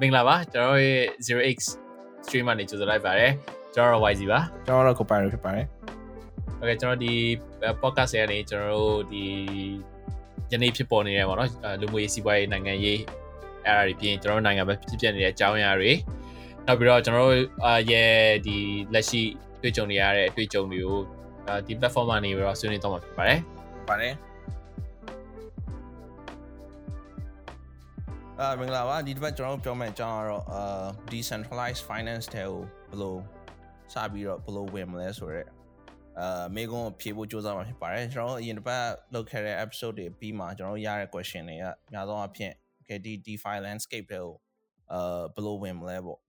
[0.00, 1.58] မင်္ဂလာပါကျွန်တော်ရဲ့ 0x
[2.24, 3.32] stream ကနေကြိုဆိုလိုက်ပါတယ်
[3.74, 5.66] ကျွန်တော် YZ ပါ ကျွန်တော်တို့ကိုပိုင်ရဖြစ်ပါတယ်
[6.56, 7.12] โอเคကျွန်တော်ဒီ
[7.82, 9.24] podcast ရဲ့ကနေကျွန်တော်တို့ဒီ
[10.52, 11.48] ယနေ့ဖြစ်ပေါ်နေရပါတော့
[11.80, 13.00] လူမှုရေးစီးပွားရေးနိုင်ငံရေး
[13.66, 15.92] အဲ့အရာတွေပြင်ကျွန်တော်တို့နိုင်ငံပဲဖြစ်ပြနေတဲ့အကြောင်းအရာတွေ
[16.66, 17.38] နောက်ပြီးတော့ကျွန်တော်တို့
[17.90, 18.12] ရဲ့
[18.46, 18.56] ဒီ
[18.94, 19.22] လက်ရှိ
[19.62, 20.98] တွေ့ကြုံနေရတဲ့အတွေ့အကြုံတွေကို
[21.66, 23.40] ဒီ platform မှာနေပြီးတော့ဆွေးနွေးတော့မှာဖြစ်ပါတယ်
[23.88, 24.14] ပါတယ်
[28.41, 33.15] အာမင်္ဂလာပါဒီတစ်ပတ်ကျွန်တော်တို့ပြောမယ့်အကြောင်းကတော့အာ decentralized finance တဲ့ကိုဘယ်လို
[33.93, 35.49] စပြီးတော့ဘယ်လိုဝင်မလဲဆိုတော့
[36.19, 44.35] အာမိကုန်းဖြေဖို့စူးစမ်းမှာဖြစ်ပါတယ်ကျွန်တော်တို့အရင်တစ်ပတ်လုပ်ခဲ့တဲ့ episode တွေပြီးမှကျွန်တော်တို့ရတဲ့ question တွေကများသောအားဖြင့် okay ဒီ DeFi landscape တဲ့ကို
[44.91, 46.19] အာဘယ်လိုဝင်မလဲပေါ့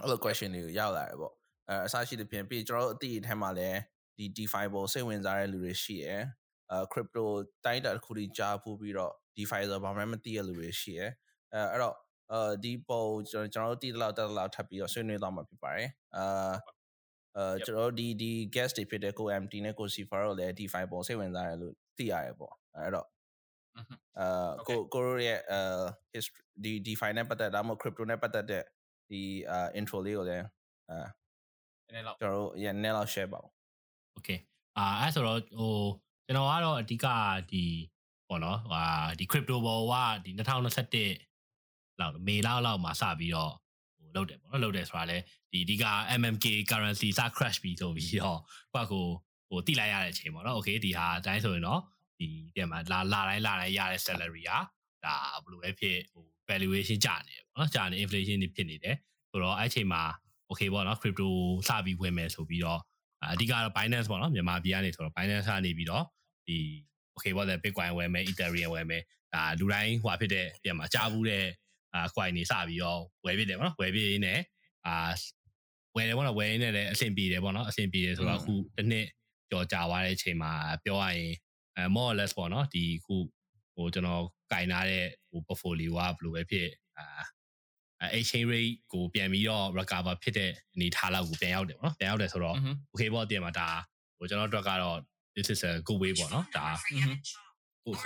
[0.00, 1.32] အဲ့လို question တွေကိုရောက်လာတယ်ပေါ့
[1.68, 3.78] အဲအစရှိတဲ့ပြင်ပြီးကျွန်တော်တို့အတိအထက်မှာလည်း
[4.16, 6.22] ဒီ DeFi ပေါ်စိတ်ဝင်စားတဲ့လူတွေရှိရယ်
[6.70, 7.24] အဲ crypto
[7.64, 11.10] တိုင်းတာတစ်ခုကြီးကြားဖူးပြီးတော့ DeFi ဆိုဘာမှမသိရလူတွေရှိရယ်
[11.54, 11.96] အဲအဲ့တော့
[12.32, 16.52] အဲဒီပေါ်ကျွန်တော်တို့တည်တလောက်တက်လောက်ထပ်ပြီးတော့ဆွေးနွေးသွားမှာဖြစ်ပါတယ်အာ
[17.36, 23.06] အဲကျွန်တော်ဒီဒီ guest တွေဖြစ်တဲ့ကို MT နဲ့ကို Cipher တို့လည်း DeFi ပေါ်စိတ်ဝင်စားတယ်လို့သိရတယ်ပေါ့အဲ့တော့
[24.18, 25.60] အာကိုကိုရဲ့အဲ
[26.12, 28.64] history ဒီ DeFi နဲ့ပတ်သက်တာမဟုတ် crypto နဲ့ပတ်သက်တဲ့
[29.10, 30.46] ဒီအာ intro လေးကိုလည်း
[30.90, 31.06] အာ
[31.94, 33.48] နည်းလောက်ကျွန်တော်တို့ရနည်းလောက် share ပါဦး
[34.18, 34.38] Okay
[34.78, 35.76] အာအဲ့ဆိုတော့ဟို
[36.26, 37.06] ကျွန်တော်ကတော့အဓိက
[37.50, 37.64] ဒီ
[38.28, 38.84] ပေါ့နော်ဟာ
[39.18, 43.52] ဒီ crypto ဘောကဒီ2021လောက်မေလောက်လောက်မှာစပြီးတော့
[43.98, 45.18] ဟိုလုပ်တယ်ပေါ့နော်လုပ်တယ်ဆိုတာလဲ
[45.52, 45.84] ဒီအဓိက
[46.20, 48.38] MMK currency စ crash ပြီးဆိုပြီးတော့
[48.74, 49.06] ကိုကကို
[49.48, 51.80] ဟိုတိလိုက်ရတဲ့အချိန်ပေါ့နော် okay ဒီဟာအတိုင်းဆိုရင်တော့
[52.18, 54.50] ဒီတဲ့မှာလာလာတိုင်းလာတိုင်းရတဲ့ salary က
[55.04, 58.96] ဒါဘယ်လိုပဲဖြစ်ဟို valuation ကျနေတယ်ပေါ့နော်ကျနေ inflation တွေဖြစ်နေတယ်
[59.30, 60.02] ဆိုတော့အဲ့အချိန်မှာ
[60.50, 61.28] okay ပေါ့နော် crypto
[61.68, 62.80] စပြီးဝင်မယ်ဆိုပြီးတော့
[63.32, 66.04] အဓိကတော့ Binance ပေါ့နော်မြန်မာပြည်ကနေဆိုတော့ Binance ကနေပြီးတော့
[66.46, 66.58] ဒီ
[67.18, 69.02] okay ပေါ့လေ Bitcoin ဝယ်မယ် Ethereum ဝယ်မယ်
[69.34, 71.44] ဒါလူတိုင်းဟွာဖြစ်တဲ့ပြန်မှာကြားဘူးတဲ့
[71.94, 74.34] အာ coin တွေစပြီးတော့ဝယ်ဖြစ်တယ်ပေါ့နော်ဝယ်ဖြစ်နေ
[74.86, 75.10] အာ
[75.96, 79.06] ဝယ်တယ်ပေါ့နော်ဝယ်ရင်းနဲ့လည်းအဆင်ပြေတယ်ပေါ့နော်အဆင်ပြေတယ်ဆိုတော့အခုတစ်နှစ်
[79.50, 80.52] ကြော်ကြာသွားတဲ့အချိန်မှာ
[80.84, 81.32] ပြောရရင်
[81.76, 83.16] အဲ more or less ပေါ့နော်ဒီခု
[83.74, 86.68] ဟိုကျွန်တော်ကင်ထားတဲ့ဟို portfolio ကဘယ်လိုပဲဖြစ်
[86.98, 92.56] အာ exchange rate ကိုပြန်ပြီးတော့ recover ဖြစ်တဲ့အနေထားလောက်ကိုပြန်ရောက်တယ်ပေါ့နော်ပြန်ရောက်တယ်ဆိုတော့
[92.92, 93.68] okay ပေါ့တင်မှာဒါ
[94.18, 94.98] ဟိုကျွန်တော်တို့ကတော့
[95.38, 97.98] this is a good way ပေါ့နော်ဒါဟုတ်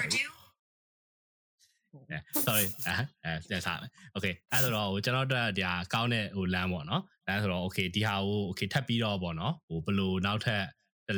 [2.46, 10.62] sorry sorry အဲဆက်စားမယ် okay အဲဆိုတော့ဟိုကျွန်တော်တို့ဒါကောင်းတဲ့ဟိုလမ်းပေါ့နော်လမ်းဆိုတော့ okay ဒီဟာကို okay ထပ်ပြီးတော့ပေါ့နော်ဟိုဘယ်လိုနောက်ထပ်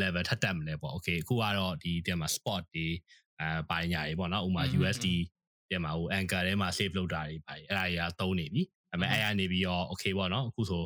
[0.03, 2.87] level ထပ်တက်မလဲပေါ့ okay အခုကတော့ဒီတင်မှာ spot တွေ
[3.41, 5.07] အဲပိုင်းညာတွေပေါ့နော်ဥမာ USD
[5.71, 10.83] တင်မှာဟို anchor ထဲမှာ save လုပ်တာတွေပိုင်းအဲ့ဒါတွေကသုံးနေပြီဒါပေမဲ့အဲ့ရနေပြီးတော့ okay ပေါ့နော်အခုဆို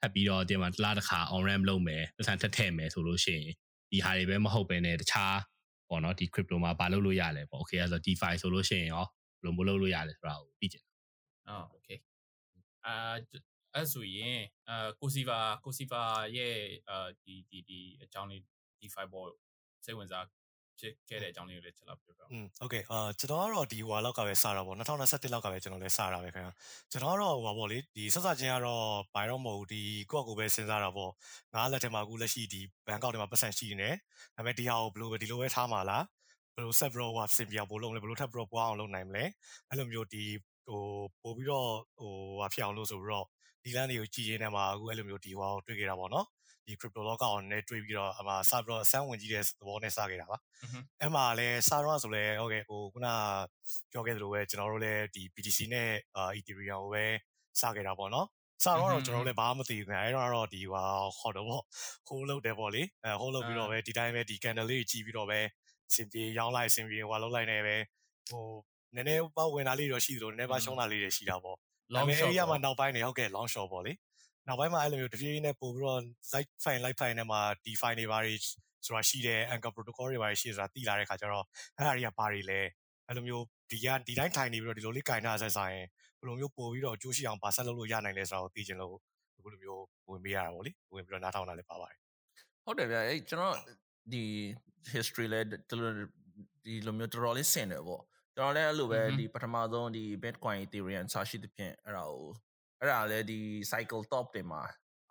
[0.00, 3.50] ထပ်ပြီးတော့တင်မှာတစ်လားတစ်ခါ on ramp လုပ်မယ်ပတ်စံထက်ထည့်မယ်ဆိုလို့ရှိရင်
[3.92, 5.38] ဒီဟာတွေပဲမဟုတ်ပဲねတခြား
[5.88, 10.92] ပေါ့နော်ဒီ crypto မှာဘာလုပ်လို့ရလဲပေါ့ okay အဲ့ဆို DeFi ဆိုလို့ရှိရင်ရောဘယ်လိုမလုပ်လို့ရလဲဆိုတာကိုသိချင်တာ
[11.48, 11.98] အော် okay
[12.86, 12.94] အာ
[13.74, 16.02] အဲ့ဆိုရင်အာကိုစီဗာကိုစီဗာ
[16.36, 16.56] ရဲ့
[16.88, 18.40] အာဒီဒီဒီအကြောင်းလေး
[18.80, 19.28] DeFi ပေါ်
[19.84, 20.24] စိတ်ဝင်စား
[20.82, 26.52] ဖြစ်ခဲ့တဲ့အကြောင်းလေးကိုလည်းကျွန်တော်ပြောပြအောင်။ဟုတ်ကဲ့။အာကျွန်တော်ကတော့ဒီဟွာလောက်ကပဲစတာပေါ့2021လောက်ကပဲကျွန်တော်လည်းစတာပဲခင်ဗျာ။
[26.90, 31.10] ကျွန်တော်ကတော့ဟွာပေါ့လေဒီဆက်စချင်းကတော့ဘာတော့မဟုတ်ဒီကိုယ့်ကိုယ်ပဲစဉ်းစားတာပေါ့။
[31.54, 33.94] ငါလက်ထဲမှာအခုလက်ရှိဒီဘန်ကောက်ထဲမှာပတ်စံရှိနေတယ်။
[34.36, 36.02] ဒါပေမဲ့ဒီဟာကိုဘယ်လိုပဲဒီလိုပဲထားမှာလား။
[36.54, 39.24] ဘယ်လိုဆက်ဘရောဟွာစင်ပြဘိုးလုံးလဲဘယ်လိုထပ်ဘရောပွားအောင်လုပ်နိုင်မလဲ။
[39.70, 40.24] အဲ့လိုမျိုးဒီ
[40.66, 40.82] ဟို
[41.22, 43.26] ပို့ပြီးတော့ဟိုဟွာဖြစ်အောင်လို့ဆိုပြီးတော့
[43.64, 46.26] ဒီလမ်းတွေကိုကြည်ရင်းထဲမှာအခုအဲ့လိုမျိုးဒီဟွာကိုတွေ့ခဲ့တာပေါ့နော်။
[46.66, 50.38] ဒီ crypto လောကအောင်နဲ့တွေ့ပြီးတော့အမှစပြီးတော့အဆန်းဝင်ကြီးတဲ့သဘောနဲ့စခဲ့တာပါ
[51.00, 53.08] အဲ့မှာလည်းစတော့ဆိုလဲဟုတ်ကဲ့ဟိုခုန
[53.92, 55.90] ပြောခဲ့သလိုပဲကျွန်တော်တို့လည်းဒီ BTC နဲ့
[56.36, 57.04] Ethereum ကိုပဲ
[57.60, 58.26] စခဲ့တာပေါ့နော်
[58.64, 60.82] စတော့တော့ကျွန်တော်တို့လည်းဘာမှမသိဘူးခင်ဗျအဲ့တော့ဒီဟာ
[61.18, 61.62] ဟောတော့ပေါ့
[62.08, 65.40] ဟိုးလုပ်တယ်ပေါ့လေအဲဟိုးလုပ်ပြီးတော့ပဲဒီတိုင်းပဲဒီ candle လေးကြီးပြီးတော့ပဲ
[65.94, 67.76] စင်ပြေရောင်းလိုက်စင်ပြေဟိုလုပ်လိုက်နေပဲ
[68.30, 68.46] ဟို
[68.94, 71.56] နည်းနည်းပေါ့ဝင်လာလေးတော့ရှိသလိုနည်းနည်းပါရှုံးလာလေးတွေရှိတာပေါ့
[71.94, 73.92] long shot အဲ့ရမှာနောက်ပိုင်းနေဟုတ်ကဲ့ long shot ပေါ့လေ
[74.46, 76.00] နောက်ပိုင်းမှာအဲ့လိုမျိုးတပြေးနဲ့ပို့ပြီးတော့
[76.32, 78.34] light file light file နဲ့မှာ DeFi တွေဘာတွေ
[78.86, 81.44] ဆိုတာရှိတယ် Anchor protocol တွေဘာတွေရှိဆိုတာသိလာတဲ့ခါကျတော့
[81.76, 82.60] အဲ့အရာတွေကဘာတွေလဲ
[83.06, 85.78] အဲ့လိုမျိုးဒီကဒီတိုင်းထိုင်နေပြီးတော့ဒီလိုလေးကင်ထားဆက်ဆိုင်
[86.18, 88.94] ဘယ်လိုမျိုးပို့ပြီးတော့အကျိုးရှိအောင်ပါဆက်လုပ်လို့ရနိုင်လဲဆိုတာကိုသိချင်လို့
[89.44, 91.98] ဘယ်လိုမျိုးဝင်ပေးရတာပေါ့လေဝင်ပြီးတော့နားထောင်တာလည်းပါပါတယ်
[92.64, 93.56] ဟုတ်တယ်ဗျအဲ့ကျွန်တော်
[94.12, 94.22] ဒီ
[94.94, 95.90] history လဲဒီလို
[96.64, 98.02] ဒီလိုမျိုးတော်တော်လေးဆင်တယ်ပေါ့
[98.36, 102.26] ကျွန်တော်လည်းအဲ့လိုပဲဒီပထမဆုံးဒီ Bitcoin Ethereum စရှိတဲ့ဖြင့်အဲ့ဒါကို
[102.82, 103.40] အဲ့ဒါလည်းဒီ
[103.72, 104.62] cycle top တွေမှာ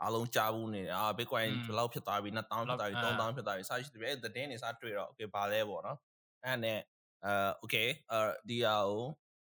[0.01, 5.97] အားလုံးကြားဘူးနေတယ်အာ Bitcoin ဘယ်လောက်ဖြစ်သွားပြီ2000ဖြစ်သွားပြီ3000ဖြစ်သွားပြီစရှိတယ်အဲ့သတင်းတွေစတွေ့တော့ okay ဘာလဲပေါ့နော်
[6.43, 6.79] အဲ့နဲ့
[7.25, 7.33] အဲ
[7.63, 8.19] okay အဲ
[8.49, 9.03] ဒီဟာကို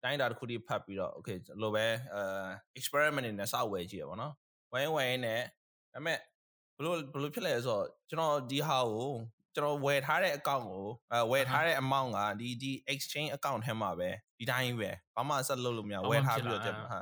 [0.02, 2.22] တိုင်းတာတစ်ခုတည်းဖတ်ပြီးတော့ okay လိုပဲအဲ
[2.78, 4.32] experiment တွေနဲ့စဝယ်ကြည့်ရပါတော့
[4.72, 5.42] ဝိုင်းဝိုင်းနဲ့
[5.92, 6.18] ဒါပေမဲ့
[6.76, 9.10] ဘလို့ဘလို့ဖြစ်လဲဆိုတော့ကျွန်တော်ဒီဟာကို
[9.54, 16.98] ကျွန်တော်ဝယ်ထားတဲ့ account ကိုအဲဝယ်ထားတဲ့ amount ကဒီဒီ exchange account ထဲမှာပဲဒီတိုင်းပဲဘာမှဆက်လုပ်လို့မရဝယ်ထားပြီးတော့ကျန်ဟာ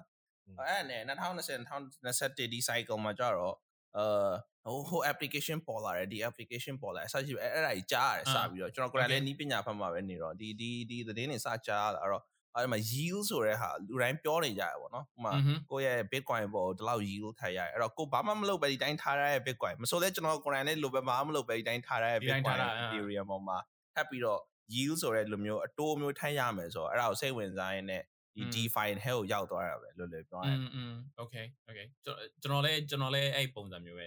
[0.69, 1.61] အဲ့နဲ့2020
[2.03, 3.55] 2021ဒီ cycle မှာကြတော့
[3.97, 12.25] အဲဟိုဟို application ပေါ်လာတယ်ဒီ application ပေါ်လာတယ်အစရှိအဲ့အဲ့ဒါကြီးကြားရတယ်စပြီးတော့ကျွန်တော်ကိုယ်တိုင်လည်းနီးပညာဖတ်မှာပဲနေတော့ဒီဒီဒီသတင်းတွေစကြားလာအဲ့တော့
[12.57, 15.33] အဲ့မှာ yield ဆိုတဲ့ဟာလူတိုင်းပြောနေကြရပေါ့နော်ဥပမာ
[15.71, 23.59] ကိုယ့်ရဲ့ bitcoin ပေါ်ဒီလောက် yield ထည့်ရတယ်အဲ့တော့ကိုဘာမှမလုပ်ပဲဒီတိုင်းထားရတဲ့ bitcoin မဆိုလဲကျွန်တော်ကိုယ်တိုင်လည်းလိုပဲဘာမှမလုပ်ပဲဒီတိုင်းထားရတဲ့ bitcoin ethereum ပေါ်မှာ
[23.95, 24.41] ထပ်ပြီးတော့
[24.75, 28.03] yield ဆိုတဲ့လိုမျိုးအတိုးမျိုးထိုင်းရမယ်ဆိုတော့အဲ့ဒါကိုစိတ်ဝင်စားရင်းနဲ့
[28.37, 34.07] ဒီ DeFi ထဲကိုရောက်သွားတာပဲလွယ်လွယ်ပြောရရင်อืม okay okay ကျွန်တော်လည်းကျွန်တော်လည်းအဲ့ပုံစံမျိုးပဲ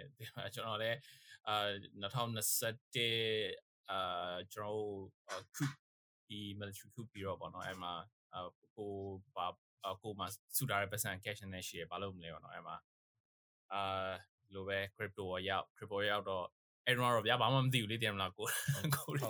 [0.53, 0.97] ကျွန်တော်လည်း
[1.47, 1.55] အာ
[2.03, 4.81] 2021အာကျွန်တော်
[5.55, 5.65] ခု
[6.29, 7.93] ဒီ military coup ပြီးတော့ပေါ့နော်အဲ့မှာ
[8.77, 8.93] ကို
[9.35, 9.47] ဘာ
[10.01, 10.25] ကိုမှ
[10.57, 12.75] စုထားတဲ့ပတ်စံ cash နဲ့ရှိရဘာလို့မလဲပေါ့နော်အဲ့မှာ
[13.73, 14.11] အာ
[14.53, 16.45] လိုပဲ crypto ရောက် crypto ရောက်တော့
[16.87, 18.47] အဲ့တော့တော့ဗျာဘာမှမသိဘူးလေတင်မလားကို
[18.95, 19.23] ကိုရ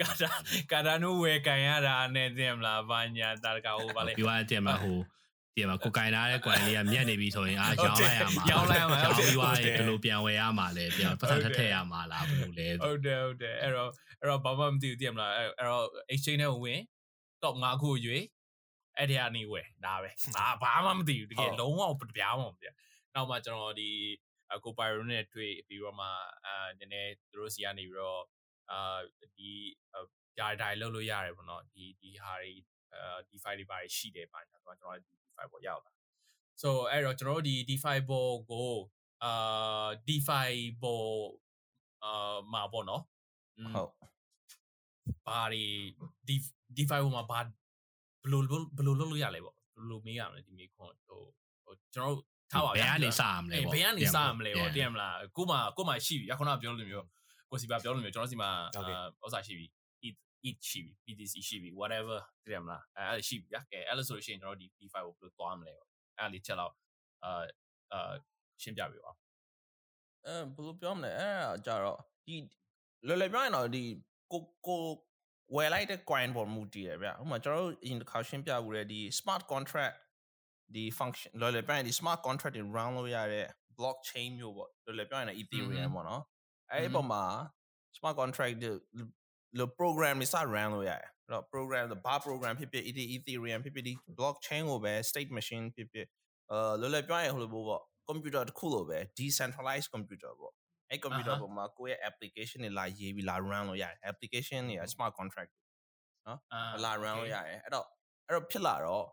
[0.00, 0.30] ကာတာ
[0.72, 4.98] ကာတာနိုးဝယ်ကန်ရတာနဲ့တင်မလားဘာညာတာကဟိုဗာလေပြီးသွားတင်မဟို
[5.56, 13.90] တင်မကိုကင်ထားတဲ့ကွန်လေးကမြက်နေပြီဆိုရင်အာရောင်းလိုက်ရမှာရောင်းလိုက်ရမှာရောင်းပြီးသွားရင်ဘယ်လိုပြန်ဝယ်ရမှာလဲပြန်ပတ်သက်ထည့်ရမှာလားဘယ်လိုလဲဟုတ်တယ်ဟုတ်တယ်အဲ့တော့
[14.20, 16.80] အဲ့တော့ဘာမှမသိဘူးတင်မလားအဲ့တော့ exchange နဲ့ဝင်
[17.42, 18.24] top 5ခုရွေး
[18.96, 22.72] အဲ့ဒီကနေဝယ်ဒါပဲဘာဘာမှမသိဘူးတကယ်လုံးဝပြပြားမှာဗျာ
[23.14, 23.90] နောက်မှကျွန်တော်ဒီ
[24.64, 26.06] ကိုပိုင်ရိုနဲ့တွေ့ပြီးတော့မှ
[26.46, 28.22] အာနည်းနည်းသူတို့စီကနေပြီးတော့
[28.70, 28.98] အာ
[29.36, 29.50] ဒီ
[30.36, 32.52] ဂျာဒိုင်လောက်လို့ရတယ်ပေါ့နော်ဒီဒီဟာတွေ
[32.94, 35.92] အာ DeFi တွေပါရှိတယ်ပါကျွန်တော်ကျွန်တော်ဒီ DeFi ပေါ်ရောက်လာ
[36.62, 38.72] so အဲ့တော့ကျွန်တော်တို့ဒီ DeFi ပေါ်ကို
[39.24, 40.50] အာ DeFi
[40.82, 41.08] ပေါ်
[42.04, 43.02] အာမှာပေါ့နော်
[43.74, 43.90] ဟုတ်
[45.26, 45.64] ဘာတွေ
[46.76, 48.42] DeFi ပေါ်မှာဘာဘယ်လို
[48.76, 51.22] ဘယ်လိုလုပ်လို့ရလဲပေါ့ဘယ်လိုမေးရမလဲဒီမေးခွန်းဟို
[51.94, 57.06] ကျွန်တော်တို့ ထားပါဘယ်ကနေစရမလဲပေါ့ဘယ်ကနေစရမလဲပေါ့တင်မလားကိုမှကိုမှရှိပြီရခုနပြောလို့မျိုး
[57.50, 58.50] ကိုစီပါပြောလို့မျိုးကျွန်တော်စီမှာ
[59.24, 59.66] ဥစ္စာရှိပြီ
[60.06, 60.16] eat
[60.48, 66.72] eat ရှိပြီ BTC ရှိပြီ whatever တင်မလားအဲအဲ့ရှိပြီရကဲအဲ့လိုဆိုလို့ရှိရင်ကျွန်တော်ဒီ D5 ကိုဘယ်လိုသွားမလဲပေါ့အဲ့လေးချက်တော့
[67.24, 67.30] အာ
[67.92, 68.12] အာ
[68.62, 69.12] ရှင်းပြပေးပါ
[70.26, 72.34] အဲဘယ်လိုပြောမလဲအဲ့ကြတော့ဒီ
[73.06, 73.82] လွယ်လွယ်ပြောရင်တော့ဒီ
[74.32, 74.82] ကိုကို
[75.56, 79.94] ဝယ်လိုက်တဲ့ coin ပေါ်မူတည်တယ်ဗျဥပမာကျွန်တော်တို့ in တစ်ခါရှင်းပြဘူးလေဒီ smart contract
[80.74, 83.46] ဒီ function လော်လေပြန်ဒီ smart contract တွေ run လုပ်ရတဲ့
[83.78, 86.22] blockchain မျိုးပေါ့လော်လေပြန်ရင် ethereum ပေါ့နော်
[86.70, 87.22] အဲ့ဒီပုံမှာ
[87.96, 88.72] smart contract တွေ
[89.58, 92.84] လို့ program တွေစ run လုပ်ရတယ်အဲ့တော့ program ဘာ program ဖြစ်ဖြစ်
[93.14, 96.06] ethereum ဖြစ်ဖြစ်ဒီ blockchain ကိုပဲ state machine ဖြစ်ဖြစ်
[96.50, 100.52] အာလော်လေပြန်ရင်ဟိုလိုပေါ့ computer တစ်ခုလိုပဲ decentralized computer ပေါ့
[100.90, 105.50] အဲ့ computer ပေါ်မှာကိုယ့်ရဲ့ application တွေလာရေးပြီးလာ run လို့ရတယ် application တွေ smart contract
[106.26, 106.38] နော်
[106.84, 107.86] လာ run လို့ရတယ်အဲ့တော့
[108.26, 109.06] အဲ့တော့ဖြစ်လာတော့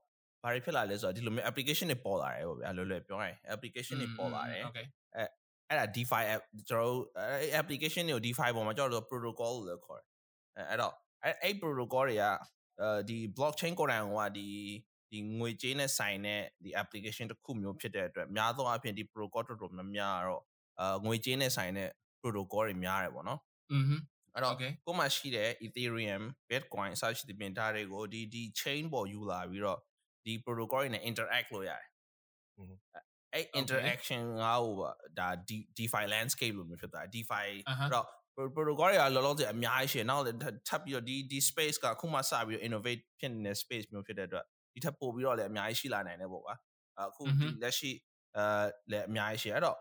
[0.46, 5.24] ဘာတွေဖြစ်လာလဲဆိုတော့ဒီလိုမျိုး application တွေပေါ်လာတယ်ပေါ့ဗျာလွယ်လွယ်ပြောရရင် application တွေပေါ်လာတယ်အဲ
[5.68, 10.08] အဲ့ဒါ DeFi app ကျွန်တော်တို့အဲ့ application တွေကို DeFi ပေါ်မှာကျွန်တော်တို့ protocol လို့လည်းခေါ်တယ်
[10.58, 10.94] အဲအဲ့တော့
[11.24, 12.24] အဲ့အဲ့ protocol တွေက
[12.82, 14.48] အဲဒီ blockchain ကိုယ်တိုင်ကဒီ
[15.12, 20.44] ဒီငွေကြေးနဲ့ဆိုင်တဲ့ဒီ application တစ်ခုမျိုးဖြစ်တဲ့အတွက်အများဆုံးအဖြစ်ဒီ protocol တော်တော်များများတော့
[20.80, 21.90] အာငွေကြေးနဲ့ဆိုင်တဲ့
[22.22, 23.40] protocol တွေများတယ်ပေါ့နော်
[23.74, 23.96] อือဟึ
[24.34, 24.56] အဲ့တော့
[24.86, 29.80] ကိုမှရှိတဲ့ Ethereum, Bitcoin စသဖြင့်ဒါတွေကိုဒီဒီ chain ပေါ်ယူလာပြီးတော့
[30.26, 31.88] ဒီ protocol တွေနဲ့ interact လုပ်ရတယ်
[33.34, 34.76] အဲ့ interaction ငါ့ဟို
[35.20, 35.28] ဒါ
[35.78, 38.08] DeFi landscape လို့မျိုးဖြစ်သွား DeFi အဲ့တော့
[38.56, 40.24] protocol တွေကလောလောဆယ်အများကြီးရှိနောက်
[40.70, 46.56] ထပ်ပြီးတော့ဒီဒီ space ကခုမှစပြီးတော့ innovate ဖြစ်နေတဲ့ space မျိုးဖြစ်တဲ့အတွက်ဒီထပ်ပို့ပြီးတော့လည်းအများကြီးရှိလာနိုင်တယ်ပေါ့ကွာ
[47.00, 47.92] အခုဒီလက်ရှိ
[48.38, 48.46] အဲ
[48.92, 49.78] လည်းအများကြီးရှိအဲ့တော့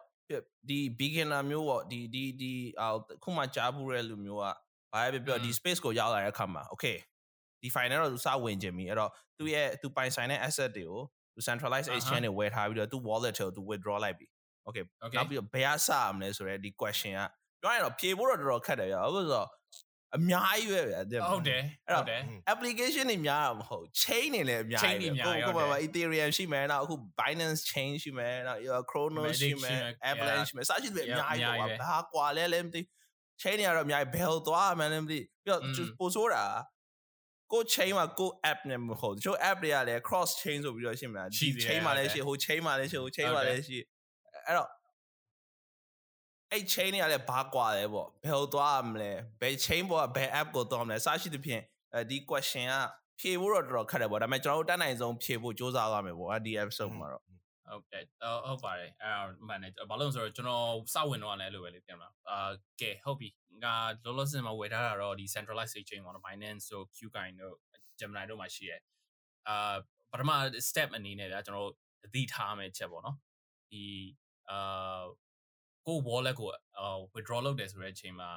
[0.68, 2.84] ဒီ beginner မျိုးပေါ့ဒီဒီဒီအ
[3.24, 4.44] ခုမှကြားဘူးတဲ့လူမျိုးက
[4.92, 6.96] ဘာပဲပြောဒီ space ကိုရောက်လာတဲ့အခါမှာ okay
[7.64, 11.00] ဒီ final တော့သူစဝင်ခြင်းပြီအဲ့တော့သူရဲ့သူပိုင်ဆိုင်တဲ့ asset တွေကို
[11.34, 14.26] သူ centralized exchange တွေဝယ်ထားပြီးတော့သူ wallet ထဲကိုသူ withdraw လိုက်ပြီ
[14.66, 14.84] okay
[15.16, 17.20] နောက်ပြီးတော့ဘယ်ကစရမလဲဆိုရဲဒီ question က
[17.60, 19.48] ပြောရရင်တော့ဖြေဖို့တော့တော်တော်ခက်တယ်ဗျာဟုတ်ဆိုတော့
[20.16, 22.20] အများကြီးပဲဗျာဟုတ်တယ်ဟုတ်တယ်
[22.52, 29.78] application တွေများတာမဟုတ် chain တွေလည်းအများကြီးပဲကိုကိုပါ Ethereum ရှိမယ်နောက်အခု Binance chain ရှိမယ်နောက် Chronos ရှိမယ်
[30.10, 32.80] Avalanche ရှိမယ်စသဖြင့်အများကြီးပေါ့ဘာကွာလဲလည်းမသိ
[33.42, 35.60] chain တွေကတော့အများကြီး bell သွားမှန်းလည်းမသိပြီးတော့
[35.98, 36.44] ပို့ဆိုတာ
[37.52, 43.28] ကို chain မှာကို app နဲ့မဟုတ်ချို့ app တွေကလည်း cross chain ဆိုပြီးတော့ရှိမှာဒီ chain မှာလည်းရှိဟို chain မှာလည်းရှိဟို chain
[43.34, 43.78] မှာလည်းရှိ
[44.46, 44.68] အဲ့တော့
[46.50, 51.62] အဲ့ chain တွေကလည်းဘာကွာလဲပေါ့ဘယ်လိုသွားမလဲဘယ် chain ပေါ်ကဘယ် app ကိုသွားမလဲစရှိသဖြင့်
[51.94, 52.74] အဲဒီ question က
[53.20, 57.24] ဖြေဖို့တော့တော်တော်ခက်တယ်ပေါ့ဒါပေမဲ့ကျွန်တော်တို့တက်နိုင်ဆုံးဖြေဖို့စူးစမ်းရမယ်ပေါ့ဒီ episode မှာတော့
[57.68, 58.04] ဟုတ်ကဲ့
[58.46, 59.12] ဟုတ်ပါတယ်အဲ
[59.48, 63.28] မှန်တယ်ဘာလို့ဆိုတော့ကျွန်တော်စဝင်တော့လည်းလို့ပဲလေပြန်လာအာကဲဟုတ်ပြီ
[63.64, 67.54] ငါလောလောဆယ်မှာဝယ်ထားတာတော့ဒီ centralized exchange ပေါ့နော် Binance တို့ Qcoin တို့
[67.98, 68.76] Gemini တို့မှာရှိရဲ
[69.48, 69.74] အာ
[70.12, 70.30] ပထမ
[70.68, 71.70] step အနေနဲ့ဗျာကျွန်တော်
[72.02, 73.16] သတိထားမယ်ချက်ပေါ့နော်
[73.70, 73.84] ဒီ
[74.50, 75.02] အာ
[75.86, 76.48] ကို wallet ကို
[77.14, 78.30] withdraw လုပ်တယ်ဆိုတဲ့အချိန်မှာ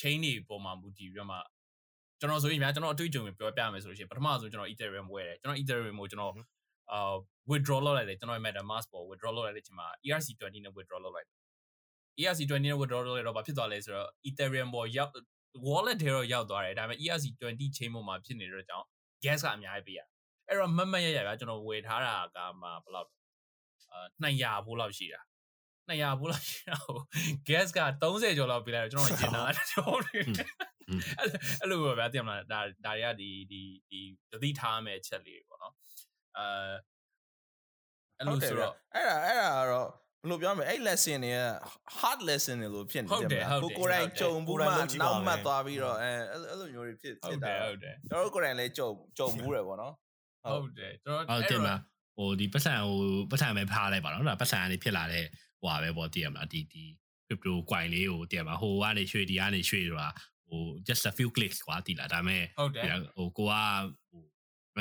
[0.00, 1.38] chain တွေပေါ်မှာမူတည်ပြီးတော့မှ
[2.20, 6.32] ကျွန်တော်ဆိုရင်များကျွန်တော်အတွေ့အကြုံပြောပြမယ်ဆိုလို့ရှိရင်ပထမဆုံးကျွန်တော် Ethereum ဝယ်တယ်ကျွန်တော် Ethereum ကိုကျွန်တော်
[6.92, 7.14] အာ
[7.50, 11.36] withdraw လုပ်လိုက်တယ်ကျွန်တော် MetaMask ပေါ် withdraw လုပ်လိုက်တဲ့အချိန်မှာ ERC20 နဲ့ withdraw လုပ်လိုက်တယ်
[12.20, 15.12] ERC20 နဲ့ withdraw လုပ်လိုက်တော့ဘာဖြစ်သွားလဲဆိုတော့ Ethereum ပေါ်ရောက်
[15.66, 18.86] wallet တွေတော့ရောက်သွားတယ်ဒါပေမဲ့ ERC20 chain ပေါ်မှာဖြစ်နေတဲ့အတွက်ကြောင့်
[19.24, 20.00] gas ကအများကြီးပေးရ
[20.48, 23.08] အဲ့တော့မတ်မတ်ရရဗျာကျွန်တော်ဝယ်ထားတာကမှဘယ်လောက်
[23.92, 25.20] အာ200ဘိုးလောက်ရှိတာ
[25.88, 26.98] 200ဘိုးလောက်ရှိတာဟို
[27.48, 30.24] gas က30ကျော်လောက်ပေးလိုက်တော့ကျွန်တော်ကျင်တာကျွန်တော်အဲ့
[31.60, 34.00] အဲ့လိုပဲဗျာတင်မလားဒါဒါတွေကဒီဒီဒီ
[34.30, 35.74] သတိထားမယ့်အချက်လေးတွေပေါ့နော်
[36.38, 36.48] အဲ
[38.18, 39.88] အဲ့လိုဆိုတော့အဲ့ဒါအဲ့ဒါကတော့
[40.20, 41.40] ဘယ်လိုပြောမလဲအဲ့ lesson တွေက
[41.98, 48.88] hard lesson တွေလို့ဖြစ်နေဟုတ်တယ်ဗျာဟုတ်တယ်ကိုကိုယ်တိုင်ကြုံဘူးမှကိုယ်တိုင်လုပ်ကြည့်ပါနောက်မှမယ်သွားပြီးတော့အဲအဲ့အဲ့လိုမျိုးတွေဖြစ်ဟုဖြစ်တ်တတာယ်ဟုတ်တယ်ကျွန်တော်တို့ကိုယ်တိုင်လည်းကြုံ
[49.18, 49.94] ကြုံဘူးတယ်ပေါ့နော်
[50.44, 51.80] ဟုတ်တယ်ကျွန်တော်ဟုတ်တယ်မလား
[52.16, 52.98] ဟိုဒီပတ်စံဟို
[53.30, 55.24] ပတ်စံပဲဖားလိုက်ပါတော့နော်ပတ်စံကနေဖြစ်လာတဲ့
[55.60, 56.84] ဟိုပါပဲပေါ့တည်ရမလားဒီဒီ
[57.26, 60.08] crypto coin လေးကိုတည်ရမလားဟိုကနေရွှေဒီကနေရွှေဆိုတာ
[60.48, 62.84] ဟို just a few clicks ကွာတည်လားဒါပေမဲ့ဟုတ်တယ်
[63.16, 63.52] ဟိုကိုက
[64.05, 64.05] ဟို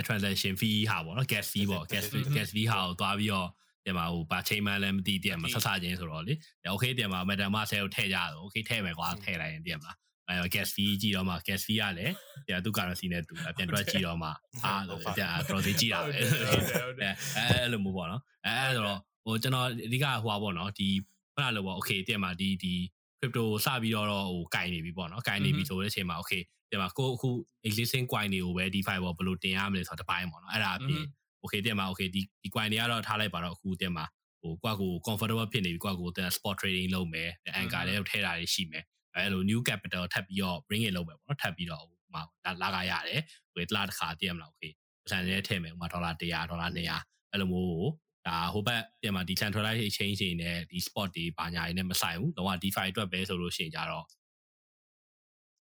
[0.07, 3.49] transaction fee ဟာပေါ့နော် gas fee ပေါ့ gas fee gas fee ဟာကိုသွားပြီးတော့
[3.85, 6.33] တင်မှာဟိုဘာချိန်မှန်းလည်းမသိတည်မှာဆက်ဆချင်းဆိုတော့လေ
[6.71, 9.91] okay တင်မှာ MetaMask ကိုထည့်ကြတော့ okay ထည့်မယ်ကွာထည့်လိုက်ရင်တည်မှာ
[10.29, 12.13] အဲ gas fee ကြည့်တော့မှ gas fee ကလည်း
[12.47, 14.29] တရားသူ currency နဲ့တူပြန်တွက်ကြည့်တော့မှ
[14.63, 14.73] အာ
[15.17, 20.89] တရားတော်သေးကြည့်တာပဲဟုတ်တယ်ဟုတ်တယ်အဲအဲ့လိုမျိုးပေါ့နော်အဲအဲ့ဆိုတော့ဟိုကျွန်တော်အဓိကဟိုပါပေါ့နော်ဒီ
[21.33, 22.75] ခုနလိုပေါ့ okay တင်မှာဒီဒီ
[23.19, 26.41] crypto စပြီးတော့ဟိုကင်နေပြီပေါ့နော်ကင်နေပြီဆိုတဲ့အချိန်မှာ okay
[26.71, 27.29] တင်မှာကိုအခု
[27.67, 31.01] existing coin တွေကိုပဲ DeFi ပေါ့ဘယ်လိုတင်ရမလဲဆိုတော့တစ်ပိုင်းပေါ့နော်အဲ့ဒါအပြင်
[31.43, 34.05] okay တင်မှာ okay ဒီဒီ coin တွေကတော့ထားလိုက်ပါတော့အခုတင်မှာ
[34.41, 37.29] ဟိုကိုကကို comfortable ဖြစ်နေပြီကိုကကိုတင် spot trading လုပ်မယ်
[37.59, 38.83] anchor လေးထည့်တာတွေရှိမယ်
[39.15, 42.21] အဲလို new capital ထပ်ပြီးတော့ bring in လုပ်မယ်ပေါ့နော်ထပ်ပြီးတော့ဟိုမှာ
[42.61, 43.21] လာကရတယ်
[43.53, 44.71] ဟိုတလားတစ်ခါတည်ရမလား okay
[45.03, 47.85] ပတ်စံလေးထည့်မယ်ဥမာဒေါ်လာ100ဒေါ်လာ200အဲ့လိုမျိုးကို
[48.27, 54.05] ဒါဟိုဘက်ပြန်မှာ decentralized exchange တွေနဲ့ဒီ spot တွေဘာညာတွေနဲ့မဆိုင်ဘူးတော့ DeFi အတွက်ပဲဆိုလို့ရှိရင်ကြတော့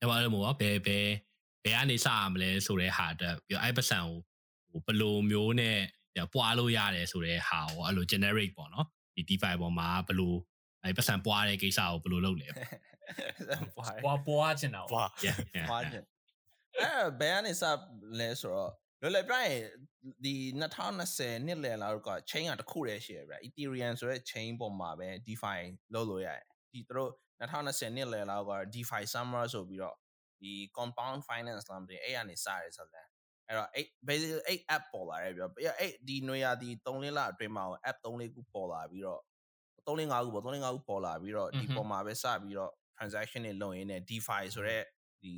[0.00, 1.08] အဲ့ဘာလို့မို့ဘယ်ဘယ်
[1.64, 4.14] ဘယ်ကနေစရမလဲဆိုတဲ့ဟာအတွက်ပြီးတော့အဲ့ပတ်စံကို
[4.70, 5.78] ဟိုဘယ်လိုမျိုးနဲ့
[6.34, 10.34] ပွားလို့ရတယ်ဆိုတဲ့ဟာကိုအဲ့လို generate ပေါ့နော်ဒီ DeFi ပေါ်မှာဘယ်လို
[10.82, 12.68] အဲ့ပတ်စံပွားတဲ့ကိစ္စကိုဘယ်လိုလုပ်လဲပေါ့
[13.76, 16.06] ပွားပွားပွားချင်တာပွား yeah yeah ပွားခြင်း
[16.80, 17.62] အဲဘယ်ကနေစ
[18.18, 19.58] လဲဆိုတော့ လွယ်လွယ်ပြရင်
[20.24, 25.60] ဒီ2020နှစ်လယ်လောက်က chain ကတစ်ခုတည်းရှိရဗျ Ethereum ဆိုတဲ့ chain ပေါ်မှာပဲ DeFi
[25.94, 26.42] လုပ်လို့ရတယ်
[26.72, 29.96] ဒီသူတို့2020နှစ်လယ်လောက်က DeFi summer ဆိုပြီးတော့
[30.40, 33.02] ဒီ compound finance လာမသိအဲ့ကနေစရဲဆိုလဲ
[33.46, 39.20] အဲ့တော့အဲ့ basically အဲ့ app ပေါ်လာတယ်ပြောအဲ့ဒီနွေရာဒီ3လလအတွင်းမှာ app 3လေးခုပေါ်လာပြီးတော့
[39.86, 44.82] 3လ5ခုပေါ့3လ5ခုပေါ်လာပြီးတော့ဒီပေါ်မှာပဲစပြီးတော့ transaction တွေလုပ်ရင်းနဲ့ DeFi ဆိုတဲ့
[45.22, 45.32] ဒီ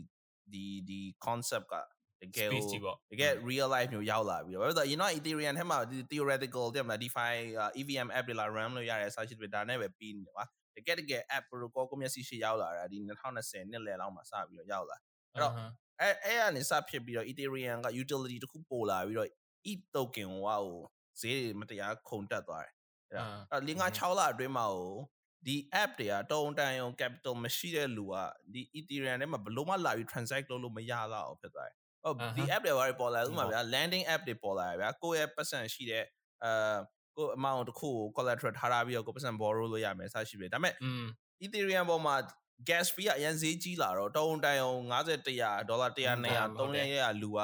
[0.53, 1.75] ဒီဒီ concept က
[2.23, 7.33] တကယ် space ကိုကြီးပေါ့တကယ် real life မျိုးရောက်လာပြီးတော့ဘာလို့လဲဆိုတော့ you know Ethereum ထဲမှာဒီ theoretical တဲ့မှာ DeFi
[7.81, 10.45] EVM app တွေလာ run လို့ရတယ် search တွေဒါနဲ့ပဲပြီးနေတယ်ကွာ
[10.77, 14.97] တကယ်တကယ် app protocol ကိုမျက်စိရှိရောက်လာတာဒီ2020နှစ်လယ်လောက်မှာစပြီးတော့ရောက်လာ
[15.33, 15.53] အဲ့တော့
[16.01, 19.29] အဲအဲ့ကနေစဖြစ်ပြီးတော့ Ethereum က utility တစ်ခုပို့လာပြီးတော့
[19.71, 20.81] ETH token ဟိုဟာကို
[21.21, 22.75] ဈေးတွေမတရားခုန်တက်သွားတယ်
[23.11, 24.95] အဲ့တော့အဲ့၄၅6လအတွင်းမှာဟို
[25.47, 28.15] ဒီ app တွေကတုံတန်ရုံ capital မရှိတဲ့လူက
[28.53, 36.05] ဒီ Ethereum ထဲမှာဘလို့မှလာပြီး transact လုပ်လို့မရတော့ဘူးဖြစ်သွားတယ် ဟုတ်ဒီ app တွေဘာတွေပေါ်လာလဲဥပမာဗျာ landing app တွေပေါ်လာတယ်ဗျာကိုယ့်ရဲ့ပတ်စံရှိတဲ့
[36.45, 36.77] အာ
[37.17, 41.05] ကို amount တစ်ခုကို collateral ထားထားပြီးတော့ကိုပတ်စံ borrow လို့ရမယ်စရှိပြီဒါပေမဲ့อืม
[41.45, 42.15] Ethereum ပေါ်မှာ
[42.69, 47.41] gas fee ကအရင်ဈေးကြီးလာတော့တုံးတိုင်အောင်50 100ဒေါ်လာ100 200 300ရလူက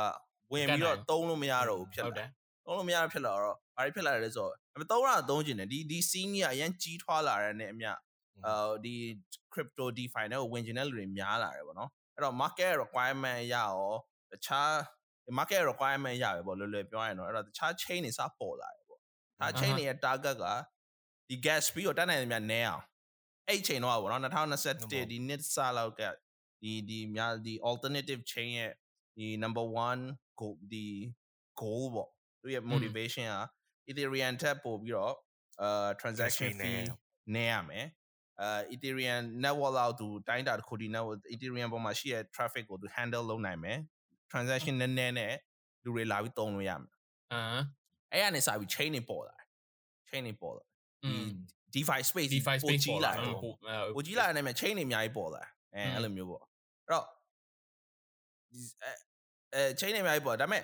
[0.52, 2.30] ဝင်ပြီးတော့သုံးလို့မရတော့ဘူးဖြစ်ဟုတ်တလာယ်
[2.66, 7.90] သုံးလို့မရတော့ဖြစ်လာတော့ဘာတွေဖြစ်လာလဲဆိုတော့အမသုံးရသုံးကျင်တယ်ဒီဒီ scene ကြီးကအရင်ကြီးထွားလာတဲ့နဲ့အမျှ
[8.46, 8.94] အာဒီ
[9.52, 13.94] crypto DeFi နဲ့ဝင်ကျင်တဲ့လူတွေများလာတယ်ပေါ့နော်အဲ့တော့ market requirement ရရော
[14.32, 14.70] တခြား
[15.38, 19.00] market requirement ရပဲပေါ့လွယ်လွယ်ပြောရရင်တော့အဲ့တော့တခြား chain တွေစပေါ်လာတယ်ပေါ့
[19.40, 20.44] ဒါ chain တွေရဲ့ target က
[21.28, 22.84] ဒီ gas fee ကိုတက်နိုင်တယ်များနဲအောင်
[23.48, 26.02] အဲ့ချိန်တော့ပေါ့နော်2021ဒီနှစ်စလောက်က
[26.62, 28.72] ဒီဒီများဒီ alternative chain ရဲ့
[29.16, 29.66] ဒီ number
[29.98, 30.86] 1 goal ဒီ
[31.60, 33.38] goal ပေါ့သူရဲ့ motivation က
[33.90, 35.14] Ethereum ထက်ပို့ပြီးတော့
[35.62, 37.86] အာ transaction fee နည်း fee နည်းရမယ်
[38.40, 43.78] အာ Ethereum network လောက်သူတိုင်းတာတစ်ခုဒီ network Ethereum ပေါ်မှာရှိတဲ့ traffic ကိုသူ handle လုပ်နိုင်မယ်
[44.32, 45.32] transaction နည်းနည်းနဲ့
[45.84, 46.90] လူတွေလာပြီးသုံးလို့ရမယ်
[47.32, 47.40] အာ
[48.12, 49.46] အဲ့ကနေစပြီး chain တွေပေါ်လာတယ်
[50.10, 50.64] chain တွေပေါ်လာ
[51.04, 51.28] อืဒီม
[51.74, 55.42] DeFi space DeFi ပို space ကြီးလာတယ်ပိုအဲပိုကြီးလာတဲ့နဲ့ chain တွေအများကြီးပေါ်လာ
[55.74, 57.06] အဲအဲ့လိုမျိုးပေါ့အဲ့တော့
[58.50, 58.90] ဒီအဲ
[59.54, 60.62] အဲ chain တွေအများကြီးပေါ်ဒါပေမဲ့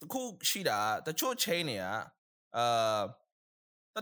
[0.00, 0.20] တခု
[0.50, 1.84] ရှိတာတချို့ chain တွေက
[2.56, 3.02] အာ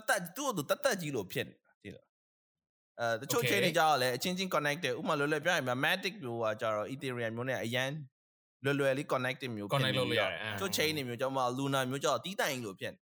[0.09, 2.07] တတ်တူတူတတ်ကြီးလို့ဖြစ်နေတာဒီလား
[3.01, 7.91] အဲတချို့ chain တွေကြောက်လဲအချင်းချင်း connected ဥပမာလွယ်လွယ်ပြောရင် matic မျိုးကကြတော့ ethereum မျိုးနဲ့အရန်
[8.65, 12.99] လွယ်လွယ်လေး connected မျိုး connect လုပ်လို့ရတယ်ချို့ chain တွေမျိုးကြောင့်မ Luna မျိုးကြောင့်တီးတိုင်လို့ဖြစ်နေ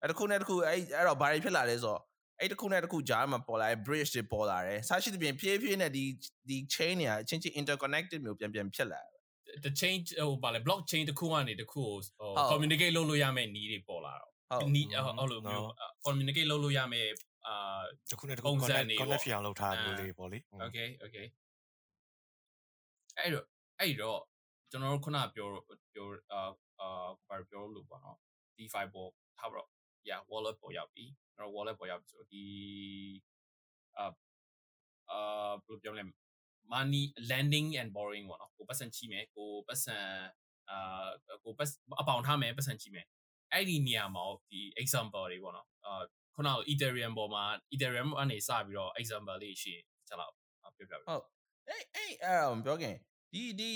[0.00, 2.00] အဲ့တစ်ခုနဲ့တစ်ခုအဲ့အဲ့တော့ဘာတွေဖြစ်လာလဲဆိုတော့
[2.40, 6.04] အဲ့တစ်ခုနဲ့တစ်ခုကြားမှာပေါ်လာတဲ့ bridge တွေပေါ်လာတယ်။ဆရှိသဖြင့်ဖြည်းဖြည်းနဲ့ဒီ
[6.48, 9.14] ဒီ chain တွေကအချင်းချင်း interconnected မျိုးပြန်ပြန်ဖြစ်လာတယ်
[9.64, 15.66] the change ဟိုဗာလဲ blockchain တစ်ခုကနေတစ်ခုကိုဟိုဟုတ် communicate လုပ်လို့ရမယ့်နည်းတွေပေါ်လာတော့ဟုတ်နီးအဲ့လိုမျိုး
[16.06, 17.10] communicate လုပ်လို့ရမယ့်
[17.46, 21.26] အာတစ်ခုနဲ့တစ်ခုပုံစံ connect တွေ connect ပေါ့ဖြစ်အောင်လုပ်ထားတာမျိုးအာလေးပေါ့လေဟုတ် okay okay
[23.18, 23.44] အဲ့တော့
[23.80, 24.20] အဲ့တော့
[24.74, 25.48] ကျွန်တော်တို့ခုနပြော
[25.94, 26.40] ပြောအာ
[26.80, 28.18] အာဘာပြောလို့ပေါ့နော်
[28.56, 29.68] DeFi ပေါ်ထားပါတော့
[30.08, 31.04] yeah wallet ပေါ်ရောက်ပြီ
[31.34, 32.44] ကျွန်တော် wallet ပေါ်ရောက်ပြီဆိုတော့ဒီ
[33.98, 34.06] အာ
[35.10, 36.04] အာဘယ်လိုပြောလဲ
[36.72, 39.96] money lending and borrowing ပေါ့နော်ကိုပတ်စံချီမယ်ကိုပတ်စံ
[40.70, 41.08] အာ
[41.44, 41.68] ကိုပတ်
[42.00, 43.06] အပေါင်ထားမယ်ပတ်စံချီမယ်
[43.52, 46.02] အဲ့ဒီနေရာမှာဒီ example တွေပေါ့နော်အာ
[46.34, 49.74] ခုနက Ethereum ပေါ်မှာ Ethereum အနေစပြီးတော့ example လေးရှိ
[50.08, 51.24] ချက်လောက်ပြောပြပြဟုတ်
[51.68, 52.96] အေးအေးအဲ့ဒါမပြောခင်
[53.32, 53.72] ဒီဒီ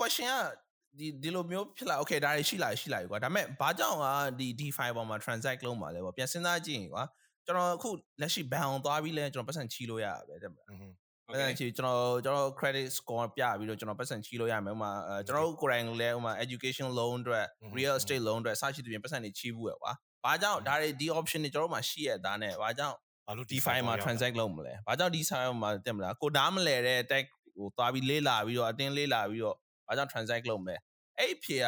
[0.00, 4.06] question ကဒီဒီလိုမျိုးဖြစ်လာ okay ဒါတွေရှိလာရှိလာပြီကွာဒါပေမဲ့ဘာကြောင့်က
[4.38, 7.04] ဒီ DeFi ပေါ်မှာ transact လုပ်မှာလဲပေါ့ပြန်စဉ်းစားကြည့်ရင်ကွာ
[7.46, 7.90] ကျွန်တော်အခု
[8.20, 10.90] လက်ရှိ ban အောင်သွားပြီးလဲကျွန်တော်ပတ်စံချီလို့ရပါပဲတဲ့မလားอืม
[11.28, 19.92] ပတ်စံချီကျွန်တော်ကျွန်တော် credit score ပြပြီးတော့ကျွန်တော်ပတ်စံချီလို့ရမယ်ဥမာအဲကျွန်တော်တို့ကိုယ်တိုင်လည်းဥမာ education loan အတွက် real estate loan အတွက်စရှိတဲ့ပြင်ပတ်စံတွေချီးဘူးရကွာ
[20.24, 27.24] ဘာကြောင့်ဒါတွေဒီ option တွေကျွန်တော်တို့မှာရှိရတာနဲ့ဘာကြောင့်ဘာလို့ DeFi မှာ transact လုပ်မလဲ။ဘာကြောင့် DeFi မှာတက်မလား။ကိုဒါမလဲတဲ့ tag
[27.56, 29.56] ဟိုသွားပြီးလေးလာပြီးတော့အတင်းလေးလာပြီးတော့
[29.88, 30.76] ဘာကြောင့် transact လုပ်မလဲ။
[31.18, 31.64] အဲ့အဖြေက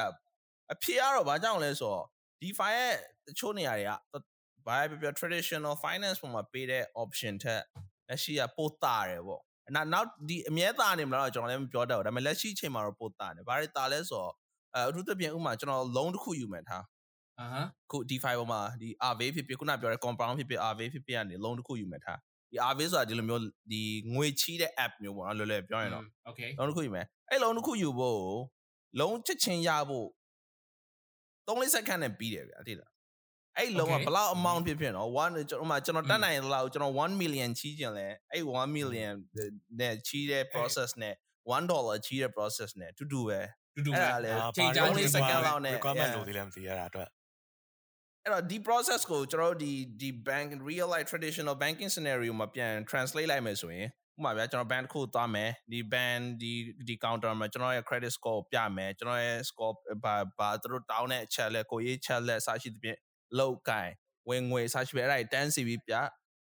[0.72, 2.06] အဖြေကတော့ဘာကြောင့်လဲဆိုတော့
[2.42, 2.94] DeFi ရဲ့
[3.26, 4.24] တချို့နေရာတွေက
[4.66, 7.62] ဘာပဲပြော traditional finance ပုံမှာပေးတဲ့ option ထက်
[8.08, 9.40] လက်ရှိကပိုတာတယ်ပေါ့။
[9.74, 14.32] နောက်နောက်ဒီအမြဲတာနေမလားတော့ကျွန်တော်လည်းမပြောတတ်ဘူး။ဒါပေမဲ့လက်ရှိအချိန်မှာတော့ပိုတာတယ်။ဘာတွေတာလဲဆိုတော့
[14.74, 16.84] အဲအထူးသဖြင့်ဥမာကျွန်တော် loan တစ်ခုယူမယ်ထား
[17.40, 22.18] အာဟမ်ခု DeFi ပေါ်မှာဒီ RV ဖြစ်ဖြစ်ခုနပြောတဲ့ compound ဖြစ်ဖြစ် RV ဖြစ်ဖြစ်ကနေ loan တစ်ခုယူမယ်ထား
[22.50, 23.82] ဒီ RV ဆိုတာဒီလိုမျိုးဒီ
[24.14, 28.22] ငွေချီးတဲ့ app မျိုးပေါ့နော်လွယ်လွယ်ပြောရင်တော့ okay loan တစ်ခုယူမယ် အဲ့ loan တစ်ခုယူဖို့
[29.00, 30.08] loan ချက်ချင်းရဖို့
[31.46, 32.90] 3-4စက္ကန့်နဲ့ပြီးတယ်ဗျာသိလား
[33.56, 34.04] အဲ့ loan က Okay.
[34.06, 39.14] ဘယ်လောက် amount ဖြစ်ဖြစ်နော်1ကျွန်တော်မှကျွန်တော်တက်နိုင်တဲ့လောက်ကျွန်တော်1 million ချီးကျင်လဲအဲ့1 million
[39.80, 41.14] နဲ့ချီးတဲ့ process နဲ့
[41.56, 43.40] 1 dollar ချီးတဲ့ process နဲ့တူတူပဲ
[43.74, 46.16] တူတူအဲ့ပဲဒါလည်းချိန်ကြလေး second လောက်နဲ့ requirement yeah.
[46.16, 47.08] လို့ဒီလည်းမသိရတာအတွက်
[48.24, 53.88] အဲ့တော့ဒီ process ကိုကျွန်တော်တို့ဒီဒီ bank real life traditional banking scenario မှာပြန် translate လိုက်မယ်ဆိုရင်
[54.20, 56.52] ဥပမာဗျာကျွန်တော် bank တစ်ခုသွားမယ်ဒီ bank ဒီ
[56.88, 62.98] ဒီ counter မှာကျွန်တော်ရဲ့ credit score ကိုပြမယ်ကျွန်တော်ရဲ့ score ဘာဘာသူတို့တောင်းတဲ့အချက်လက်ကိုရေးချက်လက်စရှိသဖြင့်
[63.38, 63.90] လောက်ကင်
[64.28, 65.94] ဝင်ငွေစရှိပဲအဲ့ဒါတန်းစီပြီးပြ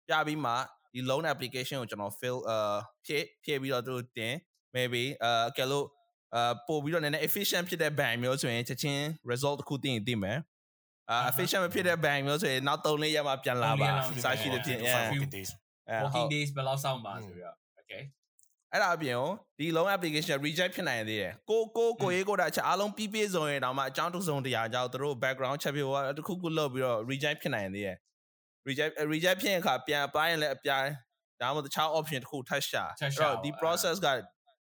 [0.07, 0.53] ပြပြီးမှ
[0.93, 4.33] ဒီ loan application ကိုကျွန်တော် fill အာဖြည့်ဖြည့်ပြီးတော့သူတို့တင်
[4.75, 5.85] maybe အာကဲလို့
[6.35, 10.39] အာပို့ပြီးတော့နည်းနည်း efficient ဖြစ်တဲ့ bank မျိုးဆိုရင်ချက်ချင်း result တစ်ခုသိရင်သိမယ်
[11.11, 13.89] အာ efficient မဖြစ်တဲ့ bank မျိုးဆိုရင်နောက်3လေးရက်မှပြန်လာပါ
[14.23, 15.51] စရှိသဖြင့် yeah working days
[15.89, 17.55] အဲဟုတ် working days ဘယ်လောက်စောင့်ပါဆိုတော့
[17.85, 18.03] okay
[18.73, 27.97] အဲ့ဒါအပြင်ကိုဒီ loan application reject ဖြစ်နိုင်သေးတယ်ကိုကိုကိုရေးကိုတာချက်အားလုံးပြီးပြည့်စုံရင်တော့မှအကြောင်းတစ်စုံတရာကြောင့်သူတို့ background check ပြီးတော့တစ်ခုခုလုပ်ပြီးတော့ reject ဖြစ်နိုင်သေးတယ်
[28.67, 30.89] reject reject ဖြစ်ရင်ခါပြန် apply ရင်လည်းအပြိုင်
[31.41, 34.07] ဒါမှမဟုတ်တခြား option တစ်ခုထပ်ရှာထပ်ရှာတော့ဒီပေါ့ process က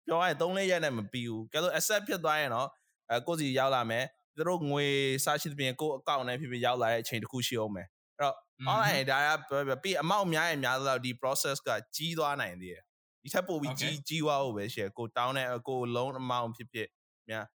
[0.06, 2.68] ပြောရရင်3လေးရက်နဲ့မပြီးဘူးကဲလို့ accept ဖြစ်သွားရင်တော့
[3.10, 4.04] အဲကိုယ့်စီရောက်လာမယ်
[4.36, 4.84] သူတို့ငွေ
[5.24, 7.86] စရှိသဖြင့်ကိုယ့် account နဲ့ဖြစ်ဖြစ်ရောက်လာတဲ့အချိန်တစ်ခုရှိအောင်မယ်
[8.18, 8.34] အဲ့တော့
[8.72, 12.82] online ဒါကပြီးအမောက်များရင်များတော့ဒီ process ကကြီးသွားနိုင်သေးတယ်
[13.24, 13.80] ဒီထက်ပိုပြီး Okay.
[13.80, 16.88] ကြီးကြီးသွားဖို့ပဲရှိရကိုတောင်းတဲ့ကို loan amount ဖြစ်ဖြစ်
[17.28, 17.46] များ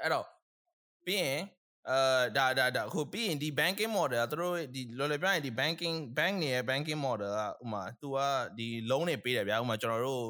[0.00, 0.26] အဲ့တော့
[1.06, 1.40] ပြီးရင်
[1.90, 2.00] အဲ
[2.36, 8.18] ဒါဒါဒါခုပြီးရင်ဒီ banking model ကသူတို့ဒီလော်လော်ပြရင်ဒီ banking bank နေရဲ့ banking model ကဥမာသူက
[8.58, 10.22] ဒီ loan တွေပေးတယ်ဗျာဥမာကျွန်တော်တို့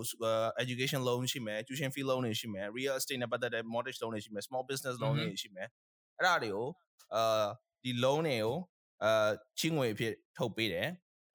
[0.62, 4.96] education loan ရှိမယ် tuition fee loan တွေရှိမယ် real estate နဲ့ပတ်သက်တဲ့ mortgage loan တွေရှိမယ် small business
[5.02, 5.68] loan တွေရှိမယ်
[6.16, 6.68] အဲ့ဒါတွေကို
[7.14, 7.46] အာ
[7.82, 8.56] ဒီ loan တွေကို
[9.04, 10.88] အာချင်းငွေအဖြစ်ထုတ်ပေးတယ်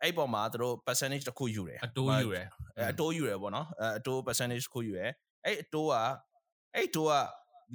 [0.03, 5.01] အဲ့ပေါ်မှာသူတို့ percentage တစ်ခုယူတယ်အတိုးယူတယ်အဲအတိုးယူရပေါ့နော်အဲအတိုး percentage ကိုယူရ
[5.45, 5.93] အဲ့အတိုးက
[6.75, 7.13] အဲ့အတိုးက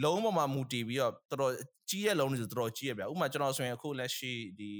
[0.04, 1.52] လုံးပေါ်မှာမူတည်ပြီးတော့တော်တော်
[1.90, 4.72] ကြီးရဲ့လုံးတွေဆိုတော်တော်ကြီးရဗျဥပမာကျွန်တော်ဆိုရင်အခုလက်ရှိဒီ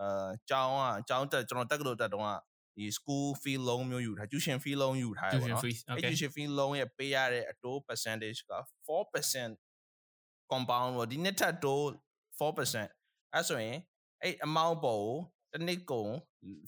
[0.00, 2.28] အာကျောင်းကကျောင်းတက်ကျွန်တော်တက်ကလို့တက်တော့က
[2.76, 6.48] ဒီ school fee loan မျိုးယူထား tuition fee loan ယူထားရပေါ့ tuition နော် fees အဲ့ okay tuition fee
[6.58, 8.52] loan ရဲ့ပေးရတဲ့အတိုး percentage က
[8.88, 11.84] 4% compound ပေါ့ဒီနှစ်ထပ်တိုး
[12.38, 13.78] 4%အဲ့ဆိုရင်
[14.22, 15.16] အဲ့ amount ပေါ်ကို
[15.54, 16.10] တစ်နှစ်ကုန်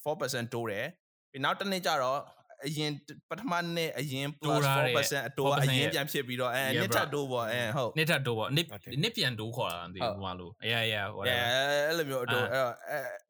[0.05, 0.87] 4%တိုးတယ်
[1.33, 2.21] ပြီးနောက်တစ်နှစ်ကျတော့
[2.67, 2.91] အရင်
[3.31, 4.63] ပထမနှစ်အရင် plus
[4.95, 8.67] 4%အတိုးအရင်ပြန်ဖြစ်ပြီးတော့အဲနှစ်ထပ်တိုးပေါ့အဲဟုတ်နှစ်ထပ်တိုးပေါ့နှစ်
[9.03, 11.35] နှစ်ပြန်တိုးခေါ်တာမသိဘူးဟိုလိုအေးအေးဟိုအဲ
[11.89, 12.73] အဲ့လိုမျိုးအတိုးအဲ့တော့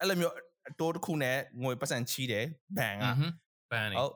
[0.00, 0.34] အဲ့လိုမျိုး
[0.70, 2.44] အတိုးတစ်ခုနဲ့ငွေပတ်စံချီးတယ်
[2.78, 3.04] ဘန်က
[3.72, 4.12] ဘန်နေဟုတ်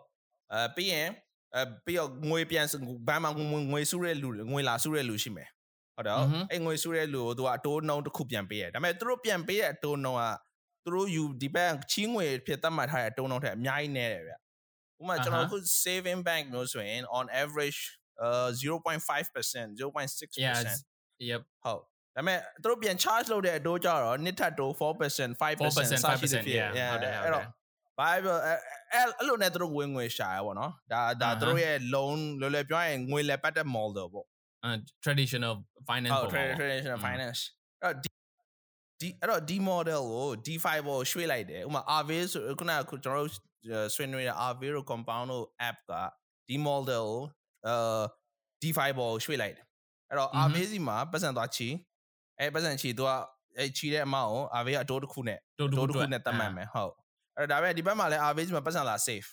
[0.52, 1.08] အဲပြီးရင်
[1.56, 2.66] အဲပြီးတော့ငွေပြန်
[3.08, 3.30] ဘန်မှာ
[3.72, 5.48] ငွေစုတဲ့လူငွေလာစုတဲ့လူရှိမယ်
[5.96, 10.24] ဟုတ်တော့အဲ့ငွေစုတဲ့လူကိုသူကအတိုးနှုန်းတစ်ခုပြန်ပေးရတယ်ဒါပေမဲ့သူတို့ပြန်ပေးတဲ့အတိုးနှုန်းက
[10.84, 14.36] သူတို့ယူဒီဘက်ချီးငွေဖြစ်သတ်မှတ်ထားတဲ့အတိုးနှုန်းထက်အများကြီးနည်းတယ်ဗျဥ
[15.00, 17.80] ပမာကျွန်တော်အခု saving bank မျိုးဆိုရင် on average
[18.24, 20.60] uh 0.5% 0.6% yeah
[21.30, 21.80] yep ဟုတ်
[22.16, 25.78] ဒါပေမဲ့သူတို့ပြန် charge လုပ်တဲ့အတိုးကြတော့နှစ်ထပ်တိုး4% 5% 4%စ
[26.20, 27.46] ရှိသဖြင့်5% yeah ဟုတ်တယ်ဟုတ်တယ်အဲ့တော့
[27.98, 28.52] ဘာပြောအဲ
[28.92, 34.26] အဲ့အဲ့လိုနဲ့သူတို့ဝင်ငွေရှာရပါတော့ဒါဒါအာဟမ်သူတို့ရဲ့ loan လွယ်လွယ်ပြောရရင်ငွေလဲပတ်တဲ့ model ပေါ့
[34.64, 34.70] အဲ
[35.04, 35.54] traditional
[35.88, 37.40] finance ဟုတ်ပုံပေါ့ traditional อืม finance
[37.82, 38.09] အဲ့တော့
[39.00, 43.30] ဒီဒီအဲ့တော့ဒီ model ကို DeFi ပေါ်ရွှေ့လိုက်တယ်ဥပမာ Aave ဆိုခုနကခုကျွန်တော်တို့
[43.66, 45.92] အဲဆွေးနွေးတဲ့ Aave တို့ compound တို့ app က
[46.48, 47.08] ဒီ model ကို
[47.66, 47.76] အဲ
[48.62, 49.64] DeFi ပေါ်ရွှေ့လိုက်တယ်
[50.08, 51.68] အဲ့တော့အင်းဟမ် Aave စီမှာပတ်စံသွားချီ
[52.38, 53.10] အဲပတ်စံချီသူက
[53.58, 56.92] အဲချီတဲ့အမောင်းကို Aave ကအတိုးတစ်ခုနဲ့တိုးတိုးတူတစ်ခုနဲ့တတ်မှတ်မယ်ဟုတ်
[57.36, 59.28] အဲ့တော့ဒါပေမဲ့ဒီဘက်မှာလည်း Aave စီမှာပတ်စံလာ safe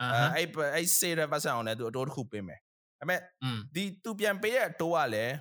[0.00, 2.58] အာအဲဟမ်အဲ့အဲ့ safe တဲ့ပတ်စံအောင်လည်းသူအတိုးတစ်ခုပေးမယ်
[2.98, 5.34] ဒါပေမဲ့อืมဒီသူပြန်ပေးတဲ့အတိုးကလည်း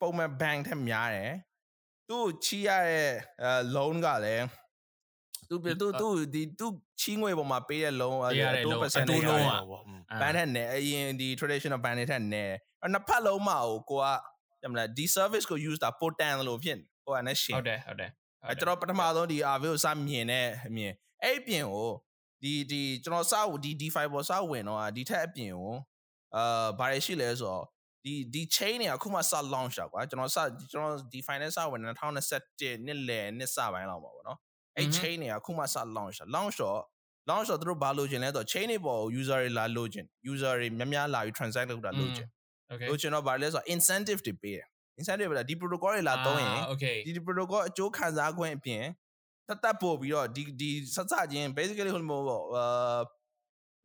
[0.00, 1.32] ပုံမှန် bank ထက်များတယ်
[2.12, 3.10] သူ့ချီရတဲ့
[3.42, 4.46] အဲ loan ကလည်း
[5.48, 6.66] သူသူသူဒီသူ
[7.00, 8.14] ချင်းငွေပေါ်မှာပေးတဲ့ loan
[9.00, 9.60] 2%တိုး loan อ่ะ
[10.22, 12.50] ဘန်ထက်နဲ့အရင်ဒီ traditional ဘန်ထက်နဲ့
[12.84, 14.06] အနှစ်ဖက်လုံးမှာကိုကိုက
[14.62, 18.10] ညမလားဒီ service ကို use တာ potent လို့ဖြစ်ကိုကနဲ့ရှင်ဟုတ်တယ်ဟုတ်တယ်
[18.48, 21.90] အဲကျွန်တော်ပထမဆုံးဒီ RV ကိုစမြင်တဲ့အမြင်အဲ့အပြင်ကို
[22.42, 25.74] ဒီဒီကျွန်တော်စဟိုဒီ DeFi ပေါ်စဝင်တော့ဒီထက်အပြင်ကို
[26.36, 27.64] အာဘာတွေရှိလဲဆိုတော့
[28.04, 30.38] ဒီဒီ chain တွေကအခုမှစ launch တာကွာကျွန်တော်စ
[30.70, 34.38] ကျွန်တော်ဒီ finance ဝင်2021နှစ်လယ်နှစ်စပိုင်းလောက်ပါဗောနော်
[34.76, 36.80] အဲ့ chain တွေကအခုမှစ launch တာ launch တော့
[37.30, 42.28] launch တော့သူတို့ဘာလိုချင်လဲဆိုတော့ chain တွေပေါ် user တွေလာလိုချင် user တွေများများလာပြီး transact လုပ်တာလိုချင်
[42.72, 44.66] okay လိုချင်တော့ဘာလဲဆိုတော့ incentive တွေပေးတယ်
[45.00, 46.58] incentive ပဲဒီ protocol တွေလာသုံးရင်
[47.06, 48.84] ဒီ protocol အကျိုးခံစားခွင့်အပြင်
[49.48, 53.00] တက်တက်ပို့ပြီးတော့ဒီဒီဆက်စချင်း basically ဟိုလိုပေါ့အာ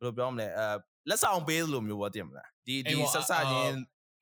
[0.00, 0.66] ်လိုပြောမလဲအဲ
[1.08, 3.74] လက်ဆောင်ပေးလို့မျိုးပေါ့တင်မလားဒီဒီဆက်စချင်း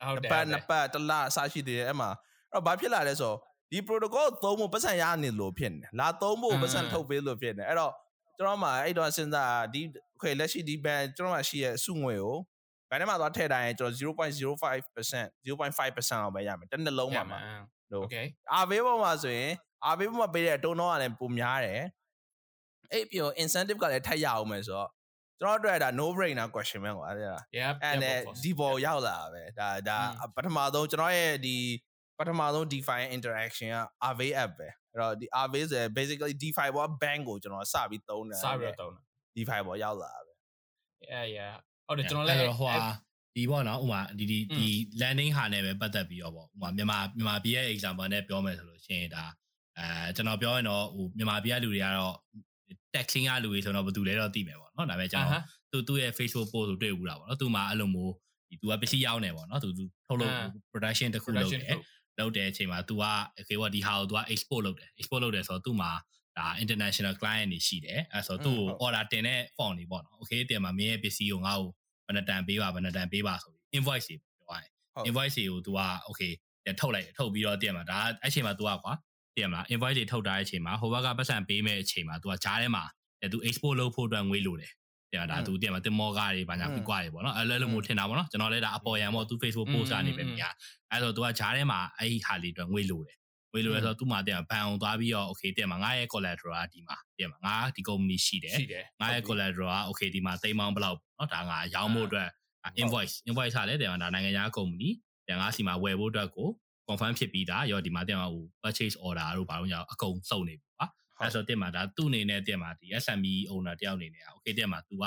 [0.04, 2.10] ဟုတ်တယ်ပတ်နှစ်ပတ်တစ်လအစရှိသေးတယ်အဲ့မှာ
[2.52, 3.36] အဲ့ဘာဖြစ်လာလဲဆိုတော့
[3.70, 7.92] ဒီ protocol သုံးဖို့ပတ်စံရနေလို့ဖြစ်နေလာသုံးဖို့ပတ်စံထုတ်ပေးလို့ဖြစ်နေအဲ့တော့
[8.36, 9.80] ကျွန်တော်မှအဲ့တော့စဉ်းစားဒီ
[10.20, 12.36] ခွေလက်ရှိဒီဘန်ကျွန်တော်မှရှိရဲ့အစုငွေကို
[12.90, 17.40] ဘန်ထဲမှာသွားထည့်တိုင်းကျွန်တော်0.05% 0.5%အောင်ပဲရမယ်တစ်နှစ်လုံးမှာမှာ
[17.92, 18.26] လို့ okay
[18.62, 19.52] RV ပေါ်မှာဆိုရင်
[19.92, 21.82] RV ပေါ်မှာပေးတဲ့တုံးတော့ကလည်းပုံများတယ်
[22.92, 24.90] အဲ့ပြီးတော့ incentive ကလည်းထပ်ရအောင်မယ်ဆိုတော့
[25.40, 29.98] ကျွန်တော်တို့ကဒါ no brainer question ပဲကွာအဲ့ဒါ yep အဲ့နဲ့ဒီပေါ်ရောက်လာတာပဲဒါဒါ
[30.36, 31.56] ပထမဆုံးကျွန်တော်ရဲ့ဒီ
[32.18, 39.00] ပထမဆုံး DeFi interaction က Aave app ပဲအဲ့တော့ဒီ Aave ဆို basically DeFi ဘော bank ကိုကျွန်တော်စပြီးသုံးတယ်စပြီးတော့တုံးတာ
[39.36, 40.32] DeFi ဘောရောက်လာတာပဲ
[41.12, 41.52] yeah yeah
[41.86, 42.76] ဟုတ်တယ်ကျွန်တော်လည်းဟိုဟာ
[43.34, 44.66] ဒီပေါ့နော်ဥမာဒီဒီဒီ
[45.00, 49.24] landing ဟာနဲ့ပဲပတ်သက်ပြီးတော့ပေါ့ဥမာမြန်မာမြန်မာပြည်ရဲ့ example နဲ့ပြောမယ်ဆိုလို့ရှိရင်ဒါ
[49.78, 52.14] အဲကျွန်တော်ပြောရင်တော့ဟိုမြန်မာပြည်ကလူတွေကတော့
[52.95, 58.13] taxing ကလူတွေဆိုတော့ဘယ်သူလဲတော့သိမယ်ပေါ့နော်ဒါပေမဲ့ကျွန်တော်သူသူ့ရဲ့ Facebook post ကိုတွေ့ဘူးတာပေါ့နော်သူမှအဲ့လိုမျိုး
[58.49, 60.33] ဒီသူကပစ္စည်းရောက်နေပေါ့နော်သူသူထုတ်လို့
[60.71, 61.77] production တစ်ခုလုပ်တယ်
[62.19, 63.03] လုပ်တဲ့အချိန်မှာ तू က
[63.39, 65.91] okay ပေါ့ဒီဟာကို तू က export လုပ်တယ် export လုပ်တယ်ဆိုတော့သူ့မှာ
[66.37, 71.69] ဒါ international client တွေရှိတယ်အဲဆိုတော့သူ့ကို order တင်တဲ့ form တွေပေါ့နော် okay တင်မှာမင်းရဲ့ပစ္စည်းကိုငါ့ကို
[72.05, 74.69] ဘယ်နှတန်ပေးပါဘယ်နှတန်ပေးပါဆိုပြီး invoice တွေပြောရရင်
[75.07, 75.79] invoice တွေကို तू က
[76.09, 76.31] okay
[76.63, 78.93] ပြန်ထုတ်လိုက်တယ်ထုတ်ပြီးတော့တင်မှာဒါအဲ့ချိန်မှာ तू ကကွာ
[79.36, 82.84] သိရမလား invoice တွေထုတ်တာတဲ့အချိန်မှာဟိုဘက်ကပတ်စံပေးမဲ့အချိန်မှာ तू ကဂျားထဲမှာ
[83.32, 84.72] तू export လုပ်ဖို့အတွက်ငွေလိုတယ်
[85.12, 90.44] ပြတာသူတင်မှာတင်မောကားတွေဘာညာကွာတွေပေါ့နော်အဲ့လိုမျိုးထင်တာပေါ့နော်ကျွန်တော်လည်းဒါအပေါ်ရန်ပေါ့သူ Facebook post အနေပဲမြင်ရ
[90.90, 93.16] အဲ့ဆို तू ကဂျားထဲမှာအဲ့ဒီဟာလေးအတွက်ငွေလိုတယ်
[93.52, 98.56] ငွေလိုရဆိုသူ့မှာတင်ဘန်အောင်သွားပြီးတော့ okay တင်မှာငါရဲ့ collateral ကဒီမှာတင်မှာငါဒီ company ရှိတယ်
[99.00, 102.28] ငါရဲ့ collateral က okay ဒီမှာသိမ်းပေါင်းဘယ်လောက်နော်ဒါငါရောင်းဖို့အတွက်
[102.82, 104.90] invoice invoice ထားလဲတင်မှာဒါနိုင်ငံခြား company
[105.28, 106.48] တင်ငါစီမှာဝယ်ဖို့အတွက်ကို
[106.87, 110.87] confirm ဖြစ်ပြီးသားရောဒီမှာတင်မှာဟို purchase order တို့ဘာလို့ညာအကုန်စုံနေပြီကွာ
[111.19, 115.05] အဲ့ဆိုတင်မှာဒါသူ့အနေနဲ့တင်မှာဒီ SME owner တယောက်အနေနဲ့ okay တင်မှာ तू က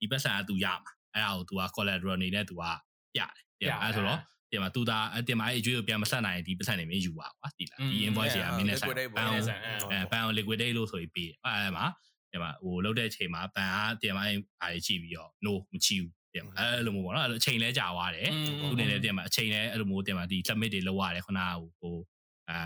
[0.00, 2.62] ဒီပတ်စံက तू ရမှာအဲ့ဒါကို तू က collateral အနေနဲ့ तू က
[3.14, 4.20] ပြတယ်တင်အဲ့ဆိုတော့
[4.52, 4.98] တင်မှာ तू ဒါ
[5.28, 9.42] တင်မှာအဲ့အကျွေးကိုပြန်မဆက်နိုင်ရင်ဒီပတ်စံနေမင်းယူပါကွာဒီလားဒီ invoice တွေကမင်းနဲ့ဆိုင်ဘန်အောင်
[9.92, 11.86] အဲဘန်အောင် liquidate လို့ဆိုပြီးပေးတယ်အဲ့မှာ
[12.30, 21.95] တင်မှာဟိုလောက်တဲ့အချိန်မှာဘန်ကတင်မှာအဲ့အားကြည့်ပြီးတော့ no မချီဘူး တင်မှာအဲ့လိုမျိုးပေါ့နော်အဲ့လိုအချိန်လဲကြာသွားတယ်သူအနေနဲ့တင်မှာအချိန်လဲအဲ့လိုမျိုးတင်မှာဒီ submit တွေလုပ်ရတယ်ခုနကဟို
[22.49, 22.57] အဲ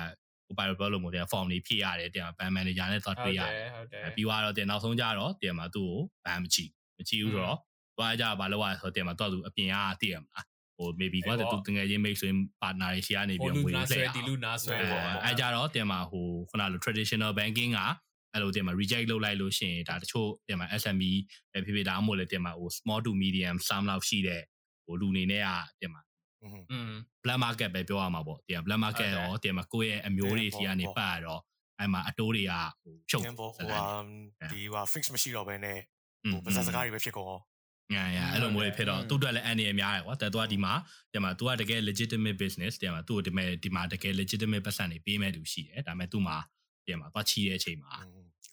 [0.45, 6.65] ဟို bio လို့မို့တဲ့ form တွေဖြည့်ရတယ်တင်မှာ ban manager နဲ့သွားတွေ့ရတယ်ဟုတ်တယ်ပြီးသွားတော့တင်နောက်ဆုံးကြတော့တင်မှာသူ့ကို ban မချီ
[6.97, 7.57] မချီဘူးဆိုတော့
[7.97, 10.45] သွားကြဘာလို့ရဆိုတော့တင်မှာတော့သူအပြင်ကတည်ရမလား
[10.77, 17.79] ဟို maybe ကွာသူတငယ်ချင်း mate ဆိုရင် partner တွေ share နေပြီးတော့ငွေနာလှဆွဲည့်ဒီလူနာဆွဲပေါ့အဲကြတော့တင်မှာဟိုခုနလို traditional banking က
[18.35, 21.11] အဲ့လိုတင်မှာ reject လုပ်လိုက်လို့ရှိရင်ဒါတချို့တင်မှာ SME
[21.51, 24.41] ပဲဖြစ်ဖြစ်ဒါမှမဟုတ်လည်းတင်မှာဟို small to medium sum လောက်ရှိတဲ့
[24.85, 25.49] ဟိုလူနေနဲ့က
[25.81, 26.01] တင်မှာ
[26.71, 26.93] อืม
[27.23, 31.41] black market ပဲပြောရမှာပေါ့တင်မှာ black market ရောတင်မှာကိုယ့်ရဲ့အမျိုးတွေစီကနေပတ်ရတော့
[31.79, 33.33] အဲ့မှာအတိုးတွေကဟိုချုပ်တယ်
[34.53, 35.79] ဒီဟာ fix မရှိတော့ဘဲနဲ့
[36.31, 37.39] ဟိုပါဇက်စကားတွေပဲဖြစ်ကုန်ရော
[37.93, 40.73] ညာညာအဲ့လိုမျိုးဖြစ်တော့သူ့အတွက်လည်းအန်ရအများတယ်ကွာတက်သွားဒီမှာ
[41.13, 46.37] ဒီမှာ तू ကတကယ် legitimate business ဒီမှာ तू ဒီမှာဒီမှာတကယ် legitimate ပတ်စံတွေပေးမဲ့သူရှိတယ်ဒါပေမဲ့ तू မှာ
[46.85, 47.91] ဒီမှာသွားချီတဲ့အချိန်မှာ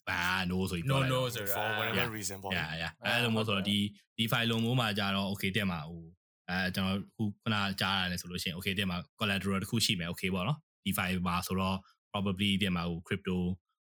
[0.09, 3.79] ဘာ no ဆိုပြီး no ပြောလိုက် no တော့ဆို for တော့ whatever reason ပေါ့ yeah yeah အဲ့လိုမျိုးဆိုတော့ဒီ
[4.17, 6.03] ဒီ file လုံးမျိုးမှာကြတော့ okay တက်မှာဟို
[6.49, 11.77] အဲကျွန်တော်ခုခုနကြားရတယ်ဆိုလို့ရှိရင် okay တက်မှာ collateral တစ်ခုရှိမယ် okay ပေါ့နော်ဒီ file မှာဆိုတော့
[12.13, 13.37] probably တက်မှာဟို crypto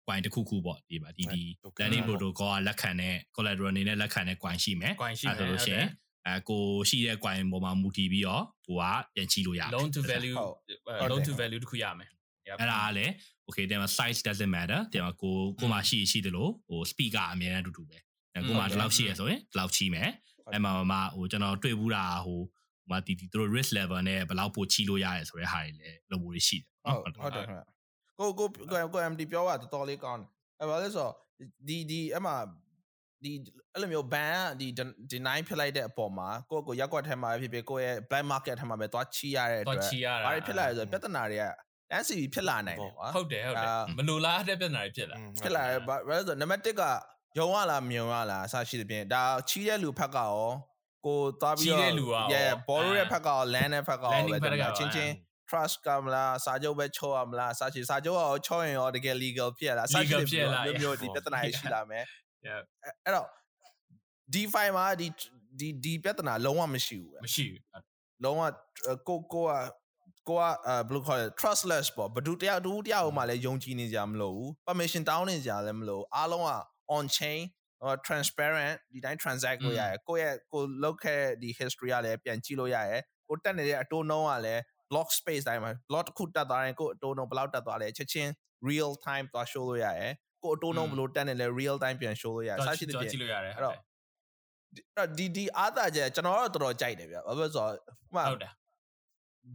[0.06, 5.86] coin တစ်ခုခုပေါ့ဒီပါဒီဒီဟုတ်ကဲ့ landing protocol ကလက်ခံတဲ့ collateral အနေနဲ့လက်ခံတဲ့ coin ရှိမယ် coin ရှိမယ်ဆိုလို့ရှိရင်
[6.26, 10.54] အဲကိုရှိတဲ့ coin ပေါ်မှာမူတည်ပြီးတော့ကိုကပြန်ချီလို့ရတယ် loan to value ဟုတ်
[11.02, 12.17] uh, loan to value တခုရမယ် Yep.
[12.60, 13.12] အဲ့ဒါကလည်း
[13.48, 17.98] okay တဲ့မှာ size doesn't matter တဲ့မှာကိုကိုမှရှိရှိတယ်လို့ဟို speed ကအများအားအတူတူပဲ
[18.34, 20.10] အဲကိုမှဟုတ်တယ်ဒီလောက်ရှိရဆိုရင်ဒီလောက်ချီမယ်
[20.52, 27.62] အဲ့မှာမှဟိုကျွန်တော်တွေ့ဘူးတာဟိုဟိုမှာတီတီတို့ risk level နဲ့ဘယ်လောက်ပိုချီလို့ရတယ်ဆိုတဲ့ဟာတွေလည်းလိုမျိုးတွေရှိတယ်ဟုတ်ဟုတ်တယ်ခင်ဗျ
[28.18, 30.28] ကိုကိုကိုကို MD ပြောတာတော်တော်လေးကောင်းတယ်
[30.60, 31.14] အဲ့ဘာလဲဆိုတော့
[31.68, 32.32] ဒီဒီအမှ
[33.24, 33.32] ဒီ
[33.72, 34.66] အဲ့လိုမျိုး ban ဒီ
[35.12, 41.44] deny ဖြစ်လိုက်တဲ့အပေါ်မှာကိုကိုရက်ကွက်ထဲမှာဖြစ်ဖြစ်ကိုရဲ့ black market ထဲမှာပဲသွားချီရတဲ့အတွက်သွားချီရတာဘာတွေဖြစ်လာလဲဆိုတော့ပြဿနာတွေက
[42.00, 46.82] NCB ဖြစ်လာနိုင်တယ်ကွာဟုတ်တယ်ဟုတ်တယ်အာမလိုလားတဲ့ပြဿနာတွေဖြစ်လာဖြစ်လာတယ်ဘာဘာလဲဆိုတော့နံပါတ်1က
[47.38, 50.34] ယုံရလားမယုံရလားအစရှိတဲ့ပြင်ဒါချီးတဲ့လူဖက်ကရော
[51.06, 55.12] ကိုသွားပြီးချီးတဲ့လူကရော yeah borrow တဲ့အာဖက်ကရော land တဲ့ဖက်ကရော landing ပဲဖက်ကရောချင်းချင်း
[55.48, 62.06] trust ကမလားစာချုပ်ပဲချောရမလားစာချုပ်စာချုပ်ကရောချောရင်ရောတကယ် legal ဖြစ်ရလား legal ဖြစ်လာမျိုးမျိုးဒီပြဿနာတွေရှိလာမယ်
[62.48, 62.60] Yeah.
[62.84, 63.28] အဲ့အဲ့တော့
[64.32, 65.08] DeFi မှာဒီ
[65.58, 67.62] ဒီဒီပြဿနာလုံးဝမရှိဘူးပဲမရှိဘူး
[68.24, 68.42] လုံးဝ
[69.08, 69.50] ကိုကိုက
[70.28, 76.52] ကိုကအဲဘယ်လိုခေါ်လဲ trustless ပေါ့ဘယ်သူတရားတူတရားဟိုမှလည်းယုံကြည်နေကြမလို့ဘူး permission တောင်းနေကြလည်းမလို့အားလုံးက
[76.96, 77.40] on chain
[77.82, 84.60] ဟို transparent ဒီတိုင်း transact လို့ရတယ်ကိုယ့်ရဲ့ကိုလောက်ခဲ့တဲ့ဒီ history ကလည်းပြန်ကြည့်လို့ရတယ်ကိုတက်နေတဲ့အတိုးနှုံးကလည်း
[84.90, 88.30] block space တိုင်းမှာ block တစ်ခုတက်သွားရင်ကိုအတိုးနှုံးဘယ်လောက်တက်သွားလဲချက်ချင်း
[88.68, 90.12] real time သွား show လို့ရတယ်
[90.42, 93.82] ကိုအတိုးနှုံးဘယ်လိုတက်နေလဲ real time ပြန် show လို့ရတယ်တော့စရှိတဲ့တော့ပြင်ကြည့်လို့ရတယ်အဲ့တော့အဲ့
[94.96, 97.76] တော့ဒီဒီအားသာချက်ကျွန်တော်တော့တော်တော်ကြိုက်တယ်ဗျဘာဖြစ်လို့လဲဆိုတော့ဥ
[98.14, 98.52] ပမာဟုတ်တယ်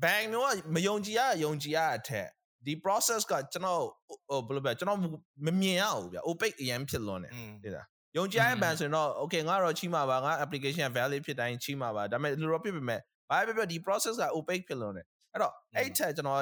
[0.01, 2.27] bank မျိုးကမယုံကြည်ရယုံကြည်ရအထက်
[2.65, 3.82] ဒီ process ကကျွန်တော်
[4.27, 4.99] ဟိုဘယ်လိုပြောကျွန်တော်
[5.45, 16.41] မမြင်ရဘူးဗျ opaque အရင်ဖြစ်လွန်းတယ်อืมသိလားယုံကြည်ရတဲ့ bank ဆိုရင်တော့ okay ငါတော့ချီးမှာပါငါ application valid ဖြစ်တိုင်းချီးမှာပါဒါပေမဲ့လူတော့ဖြစ်ပေမဲ့ဘာပဲပြောဒီ process က opaque ဖြစ်လွန်းတယ်အဲ့တော့အဲ့ထက်ကျွန်တော်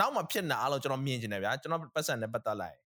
[0.00, 2.78] နောက်မှဖြစ်နေအားလုံးကျွန်တော်မြင်ကျင်တယ်ဗျာကျွန်တော်ပတ်စံနဲ့ပတ်သက်လိုက်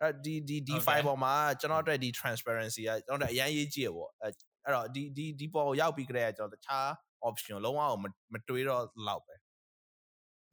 [0.00, 0.86] အဲ့ဒီဒီဒီ Okay.
[0.86, 4.32] file ပေါ်မှာကျွန်တော်အတွက်ဒီ transparency ကကျွန်တော်တို့အရင်ရေးကြည့်ရပေါ့အဲ့
[4.64, 6.88] အဲ့တော့ဒီဒီဒီပေါ်ကိုရောက်ပြီးကြတဲ့ကျွန်တော်တခြား
[7.28, 9.34] option လုံးဝမမတွေးတော့လောက်ပဲ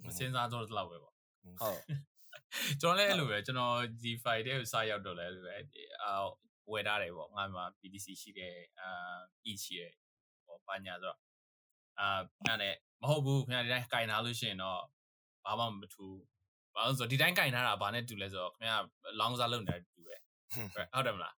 [0.05, 1.15] မစင်စားတော့တလောက်ပဲပေါ့
[1.61, 1.79] ဟုတ်
[2.81, 5.55] ကျွန်တော်လည်းအဲ့လိုပဲကျွန်တော်ဒီ file တဲ့ကိုစရောက်တော့လည်းအဲ့လိုပဲ
[6.03, 6.13] အာ
[6.71, 9.17] ဝယ်ထားတယ်ပေါ့ငါမှာ BTC ရှိတယ်အာ
[9.51, 9.93] E ရှိတယ်
[10.45, 11.17] ဟောဘာညာဆိုတော့
[11.99, 12.07] အာ
[12.45, 14.79] အဲ့နဲ့မဟုတ်ဘူးခင်ဗျာဒီတိုင်းကင်ထားလို့ရှိရင်တော့
[15.45, 16.05] ဘာမှမထူ
[16.75, 18.77] ဘာလို့ဆိုတော့ဒီတိုင်းကင်ထားတာဘာနဲ့တူလဲဆိုတော့ခင်ဗျာ
[19.19, 20.19] လောင်းစားလုပ်နေတယ်တူတယ်
[20.93, 21.33] ဟုတ်တယ်မလား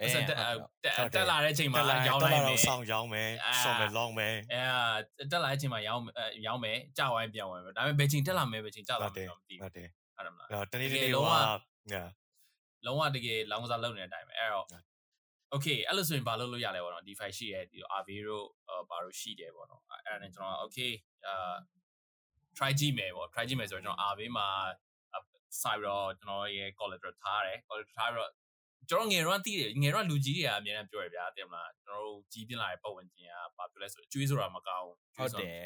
[0.00, 0.36] အဲ့ဆက်တက်
[0.84, 12.02] တက်တက်လာတဲ့အချိန်မှာတက်လာရောင်းတက်လိုလာက်မယ်တော့ဆောင်းရောင်းမယ်အာဆောင်းမယ်လောင်းမယ်အဲတက်လာတဲ့အချိန်မှာရောင်းအဲရောင်းမယ်ကြောက်ဝိုင်းပြောင်းဝိုင်းမယ်ဒါပေမဲ့ဘယ်ချိန်တက်လာမယ်ဘယ်ချိန်ကြောက်လာမယ်တော့မသိဟုဘူးတ်တယ်ဟုတ်တယ်မလားအဲ့တော့တနေ့တတကယ်နေ့လုံးတော့ဝညာ
[12.86, 14.66] လုံးဝတကယ်လောင်းကစားလုပ်နေတဲ့အတိုင်းပဲအဲ့တော့
[15.54, 18.40] okay အဲ့လိုဆိုရင်ဘာလုပ်လို့ရလဲပေါ့နော် DeFi ရှိရဲဒီ Avero
[18.90, 20.92] ဘာလို့ရှိတယ်ပေါ့နော်အဲ့ဒါနဲ့ကျွန်တော် okay
[21.26, 21.54] အာ
[22.56, 24.48] try ကြည့်မယ်ပေါ့ try ကြည့်မယ်ဆိုတော့ကျွန်တော် Ave မှာ
[25.62, 28.30] စာပြီးတော့ကျွန်တော်ရဲ့ collateral ထားတယ် collateral ထားပြီးတော့
[28.88, 35.58] ကျွန်တော်ငယ်တော့သိတယ်ငယ်တော့လူကြီးတွေကအများနဲ့ပြောရဗျာတင်မလားကျွန်တော်တို့ကြီးပြင်းလာတဲ့ပတ်ဝန်းကျင်ကဘာပြောလဲဆိုအကျွေးဆိုတာမကောင်းဟုတ်တယ်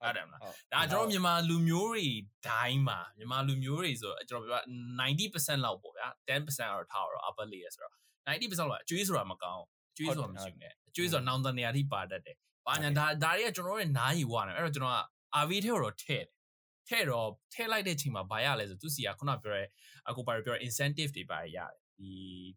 [0.00, 0.40] ဟုတ်တယ်မလား
[0.72, 2.06] ဒါကျွန်တော်မြန်မာလူမျိုးတွေ
[2.48, 4.60] ဒိုင်းမှာမြန်မာလူမျိုးတွေဆိုတော့ကျွန်တော်ပြော
[5.00, 7.92] 90%လောက်ပေါ့ဗျာ10%တော့ထားတော့ upper layer ဆိုတော့
[8.26, 15.00] 90%လောက်အကျွေးဆိုတာမကောင်းအကျွေးဆိုတာမရှိဘူးねအကျွေးဆိုတာနောင်တနေရာထိပါတတ်တယ်။ဘာညာဒါဒါတွေကကျွန်တော်တို့နားယူဝါနေအဲ့တော့ကျွန်တော်က
[15.42, 16.34] RV ထဲတော့ထည့်တယ်။
[16.88, 19.64] ထည့်တော့ထည့်လိုက်တဲ့ချိန်မှာဘာရလဲဆိုသူစီကခုနပြောရဲ
[20.08, 22.14] အခုပါပြော incentive တွေပါရတယ်။ ဒီ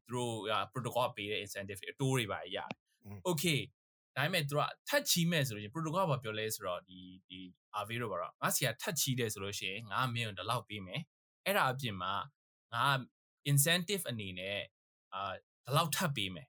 [0.07, 0.35] သူတို့
[0.71, 2.69] protocol ပေးတဲ့ incentive တွေအတိုးတွေပါရတယ်။
[3.29, 3.59] Okay
[4.15, 7.39] ဒါပေမဲ့သူကထတ်ချီးမဲ့ဆိုလို့ရှိရင် protocol ကဘာပြောလဲဆိုတော့ဒီဒီ
[7.81, 11.01] RV တို့ဘာတော့ငါစီကထတ်ချီးတယ်ဆိုလို့ရှိရင်ငါမင်းကိုဒီလောက်ပေးမယ်
[11.45, 12.13] အဲ့ဒါအပြင်မှာ
[12.73, 12.85] ငါ
[13.51, 14.59] incentive အနေနဲ့
[15.13, 15.31] အာ
[15.65, 16.47] ဒီလောက်ထပ်ပေးမယ်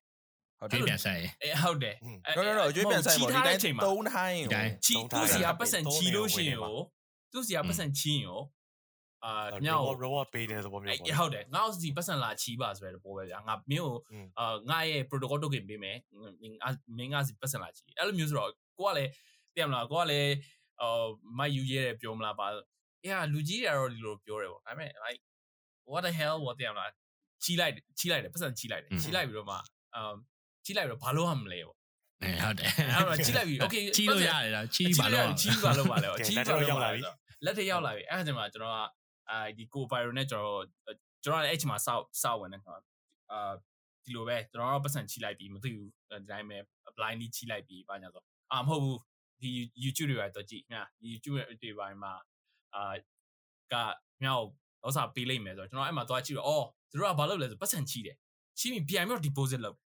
[0.59, 1.97] ဟုတ်ကျွေးတယ်ပြန်ဆက်ရင်အဲဟုတ်တယ်
[2.37, 6.83] no no no ကျွေးပြန်ဆိုင်ပေါ့ဒီတိုင်းချိန်မှာသုံးထိုင်းဒီတိုင်းချီသုံးထားသူတယ်စီကပတ်စံသုံးချီနေလို့ရှိရင်ဝင်နေပါကို
[7.33, 8.43] သူစီကပတ်စံချီရင်ကို
[9.27, 9.35] အာ
[9.65, 15.97] မြောမြောက်က် reward ပေးတဲ့သဘောမျိုးအဲ့ပေါ့ဟုတ်တယ်ငါ့စီပတ်စံလာချီပါဆိုတဲ့ပေါ်ပဲဗျာငါမင်းကိုอืมအာငါရဲ့ protocol token ပေးမယ်
[16.63, 19.11] ငါမင်းငါစီပတ်စံလာချီအဲ့လိုမျိုးဆိုတော့ကိုကလည်း
[19.55, 20.33] သိရမလားကိုကလည်း
[20.81, 21.09] အော်
[21.39, 22.47] မိုက်ယူရဲတယ်ပြောမလားပါ
[23.03, 25.21] အေးဟာလူကြီးတွေကတော့ဒီလိုပြောတယ်ပေါ့ဒါပေမဲ့ like
[25.91, 26.91] what the hell what သိရမလား
[27.45, 29.57] ချီလိုက်ချီလိုက်တယ်ပတ်စံချီလိုက်တယ်ချီလိုက်ပြီးတော့မှ
[29.95, 30.15] အမ်
[30.65, 31.77] ချီလိုက်ပြီးတော့ဘာလို့မှမလဲပေါ့
[32.23, 37.03] အဲဟုတ်တယ်အဲ့တော့ချီလိုက်ပြီး okay ချီလို့ရတယ်လားချီပါလို့ချီပါလို့ပါလေကဲချီလက်ပါတော့လို့ရောက်ပါလာလေပြီ
[37.45, 38.79] လက်ထရောက်လာပြီအဲ့ဒါချိန်မှာကျွန်တော်က
[39.31, 40.63] အာဒီကိုပိုင်ရိုနဲ့ကျွန်တော်
[41.25, 42.81] ကျွန်တော်လည်းအဲ့ချိန်မှာစောက်စောက်ဝင်နေတော့
[43.33, 43.53] အာ
[44.05, 46.59] ဒီလိုပဲကျွန်တော်တော့ပတ်စံချီလိုက်ပြီးမသိဘူးဒီတိုင်းပဲ
[46.97, 48.99] blindly ချီလိုက်ပြီးဘာညာဆိုအာမဟုတ်ဘူး
[49.43, 49.51] ဒီ
[49.83, 52.13] YouTube တွေကတော့ကြည့်ညာ YouTube တွေပိုင်းမှာ
[52.75, 52.95] အာ
[53.73, 53.75] က
[54.23, 54.45] မြောက်
[54.83, 58.17] တော့စာပေးလိုက်မယ်ဆိုတော့ကျွန်တော်အဲ့မှာသွားကြည့်တော့အော်သူတို့ကဘာလုပ်လဲဆိုပတ်စံချီတယ်
[58.59, 59.86] ချီပြီးပြန်ပြီးတော့ deposit လုပ်အဲ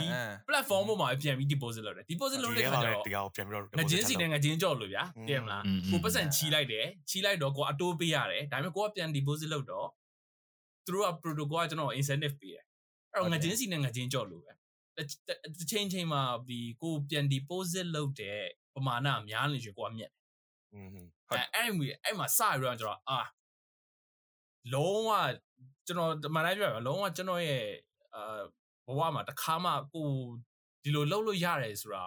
[0.00, 0.06] ဒီ
[0.48, 9.88] platform ပေါ်မှာပြန်ပြီး deposit လုပ်တယ် deposit လုပ်တဲ့ခါကျတော့တရားကိုပြန်ပြီးတော့ငကြင်းစီနဲ့ငကြင်းကြော့လို့ဗျာပြန်မလားကိုပတ်စံချီလိုက်တယ်ချီလိုက်တော့ကိုအတိုးပေးရတယ်ဒါပေမဲ့ကိုကပြန် deposit လုပ်တော့
[10.86, 12.64] သူတို့က protocol ကကျွန်တော် incentive ပေးတယ်
[13.12, 14.52] အဲ့တော့ငကြင်းစီနဲ့ငကြင်းကြော့လို့ပဲ
[14.96, 14.98] တ
[15.60, 18.40] စ်ချိန်ချိန်မှာဒီကိုပြန် deposit လုပ်တဲ့
[18.74, 20.20] ပမာဏများနေရှင်ကိုကမြတ်တယ်
[20.74, 20.88] อืม
[21.28, 21.68] ဟုတ်အဲ့အဲ့
[22.04, 23.20] အဲ့မှာစရတော့ကျွန်တော်အာ
[24.72, 25.10] လုံးဝ
[25.86, 27.64] ကျွန်တော်မန်နေဂျာကလုံးဝကျွန်တော်ရဲ့
[28.14, 28.42] အာ
[28.86, 30.08] ဘဝမှာတစ်ခါမှကို
[30.82, 32.04] ဒီလိုလှုပ်လို့ရတယ်ဆိုတာ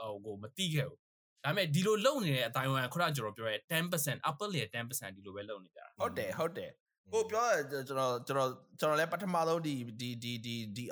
[0.00, 0.98] ဟိုကိုမသိခဲ့ဘူး
[1.44, 6.72] ဒါပေမဲ့ဒီလိုလှုပ်နေတဲ့အတိုင်းဝိုင်းခုနကကျွန်တော်ပြောရဲ10% upper layer 10%ဒီလိုပဲလှုပ်နေကြတာဟုတ်တယ်ဟုတ်တယ်
[7.12, 10.84] ကိုပြောရကျွန်တော်ကျွန်တော်ကျွန်တော်လည်းပထမဆုံးဒီဒီဒီဒီဒီ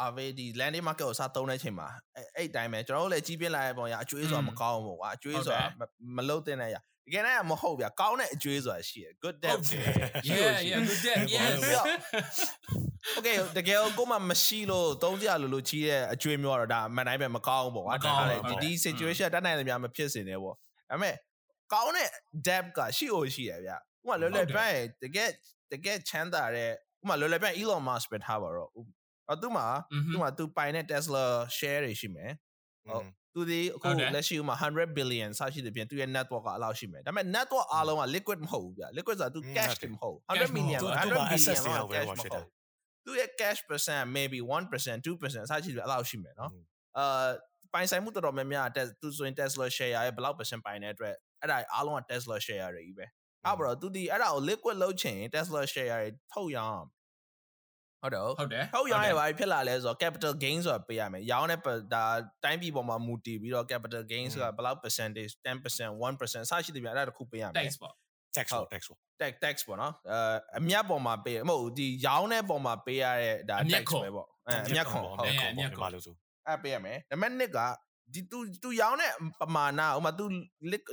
[0.00, 5.64] အာဗေဒီ landing market ကိုစသုံးတဲ့အချိန်မှာအဲ့အဲ့အတိုင်းပဲကျွန်တော်တို့လည်းကြီးပြင်းလာတဲ့ပုံရအကျွေးဆိုတာမကောင်းဘူးကွာအကျွေးဆိုတာ
[6.16, 9.84] မလုံးတဲ့နဲ့ရတ ကယ်တမ်းမဟုတ်ဗျာကောင်းတဲ့အကျွေးဆိုတာရှိတယ် good debt ဟုတ်တယ်
[10.30, 11.58] yeah yeah good day yes
[13.18, 18.16] okay တကယ်ကိုမှမရှိလို့သုံးကြလို့လို့ကြီးတဲ့အကျွေးမျိုးတော့ဒါအမှန်တိုင်းပဲမကောင်းဘူးပေါ့ကွာ
[18.50, 20.58] ဒီဒီ situation တတ်နိုင်တယ်များမဖြစ်စင်တယ်ပေါ့ဒါ
[20.90, 21.14] ပေမဲ့
[21.72, 22.08] ကောင်းတဲ့
[22.46, 25.30] debt ကရှိ ਉਹ ရှိတယ်ဗျာဥပမာလွယ်လွယ်ပြရင်တကယ်
[25.72, 26.70] တကယ်ချမ်းသာတဲ့
[27.02, 28.70] ဥပမာလွယ်လွယ်ပြ Elon Musk ပဲထားပါတော့
[29.32, 29.66] အတူမှာ
[30.12, 31.24] သူမှာသူပိုင်တဲ့ Tesla
[31.56, 32.30] share တွေရှိမယ်
[32.88, 41.10] ဟုတ် သူဒီအခုလက်ရှိမှာ100 billion စရှိတဲ့ပြင်သူရဲ့ network ကအလောက်ရှိမယ်ဒါပေမဲ့ network အားလုံးက liquid မဟုတ်ဘူးဗျ liquid ဆိုတာသူ cash တွေမဟုတ်100 million 100
[41.10, 42.46] billion က cash မဟုတ်
[43.04, 46.52] သူရဲ့ cash percent maybe 1% 2%စရှိတယ်အဲ့လောက်ရှိမယ်နော်
[46.98, 47.28] အာ
[47.72, 48.66] ပိုင်ဆိုင်မှုတော်တော်များများ
[49.00, 53.06] သူဆိုရင် Tesla share ရဲ့ဘယ်လောက် percent ပိုင်တဲ့အတွက်အဲ့ဒါအားလုံးက Tesla share တွေကြီးပဲ
[53.46, 56.84] အဲ့တော့သူဒီအဲ့ဒါကို liquid လုပ်ချင် Tesla share တွေထုတ်ရောင်း
[58.02, 61.58] ဟုတ်တယ်ဟုတ်တယ်ဟုတ်ရရပါဖြစ်လာလဲဆိုတော့ capital gain ဆိုတာပေးရမယ်ရောင်းတဲ့
[61.94, 62.04] ဒါ
[62.44, 67.94] တိုင်းပြည်ပေါ်မှာမူတည်ပြီးတော့ capital gain ဆိုတာဘယ်လောက် percentage 10% 1%စရှိတယ်ဗျအဲ့ဒါတစ်ခုပေးရမယ် tax ပေါ့
[68.36, 70.18] tax ပေါ့ tax ပေါ့ tax tax ပေါ့နော်အဲ
[70.58, 75.16] အမြတ်ပေါ်မှာပေးမဟုတ်ဒီရောင်းတဲ့ပေါ်မှာပေးရတဲ့ဒါ tax ပဲပေါ့အဲအမြတ်ခွန်ဟုတ်
[75.52, 76.14] အမြတ်ခွန်လို့ဆို
[76.46, 77.58] အဲ့ပေးရမယ်နံပါတ်1က
[78.14, 80.24] ဒီသူသူရောင်းတဲ့ပမာဏဥမာသူ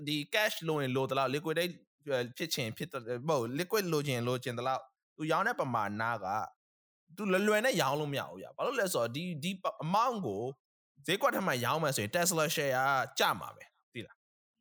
[0.07, 1.73] ဒီ cash လိုရင်လိုတလား liquidate
[2.37, 2.89] ဖြစ်ချင်ဖြစ်
[3.27, 4.79] မဟုတ် liquid လိုချင်လိုချင်တလား
[5.17, 6.25] သူရောင်းတဲ့ပမာဏက
[7.16, 9.50] तू လွယ်လွယ်နဲ့ရောင်းလို့မရဘူးဗျဘာလို့လဲဆိုတော့ဒီဒီ
[9.84, 10.42] amount ကို
[11.06, 12.80] ဈေးကွက်ထက်မှရောင်းမယ်ဆိုရင် Tesla share က
[13.18, 14.16] ကျမှာပဲသိလား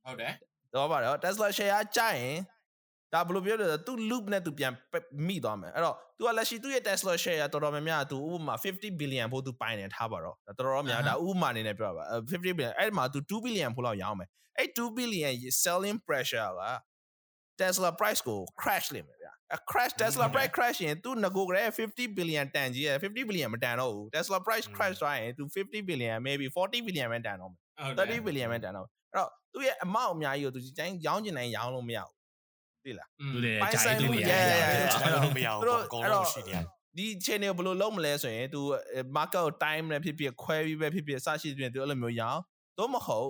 [0.06, 0.34] ဟုတ်တယ်
[0.74, 2.36] တော့ပါတော့ Tesla share ကကျရင်
[3.14, 4.74] ဒါဘယ်လိုပြောလဲသူ loop နဲ့သူပြန်
[5.28, 13.46] မိသွားမယ်အဲ့တော့ तू ကလက်ရှိသူ့ရဲ့ Tesla share ကတော်တော်များများ तू ဥပမာ50 billion ဖို့ तू ပိုင်နေထားပါတော့တော်တော်များဒါဥပမာအနေနဲ့ပြောပါ50 billion အဲ့မှာ तू 2
[13.46, 15.34] billion ဖို့လောက်ရောင်းမယ်အဲ့ 2 billion
[15.64, 16.64] selling pressure က
[17.60, 23.28] Tesla price ကို crash လိမ့်မယ်ဗျာ အ crash Tesla price crash ရင် तू ငကိုကလေး50 billion တန်ကြီးရ50
[23.30, 27.60] billion မတန်တော့ဘူး Tesla price crash သွားရင် तू 50 billion maybe 40 billion ပဲတန်တော့မယ်
[27.98, 32.22] 30 billion ပဲတန်တော့အဲ့တော့သူ့ရဲ့အမောက်အများကြီးကို तू ဒီတိုင်းရောင်းချင်တိုင်းရောင်းလို့မရဘူး
[32.86, 36.66] သိလား သူတွေ ပိုင် ဂျာ ဆိုင် ကြီး မှု တွေ ရ ရ ရရ ကျွန်တော်တို့မရဘူးပေါ့အကုန်လုံးရှိနေရတယ်
[36.98, 38.60] ဒီ channel ဘယ်လိုလုပ်မလဲဆိုရင် तू
[39.16, 42.40] market ကို time နဲ့ဖြစ်ဖြစ်ခွဲပြီးပဲဖြစ်ဖြစ်စရှိတဲ့ तू အဲ့လိုမျိုးရအောင်
[42.78, 43.30] သို့မဟုတ်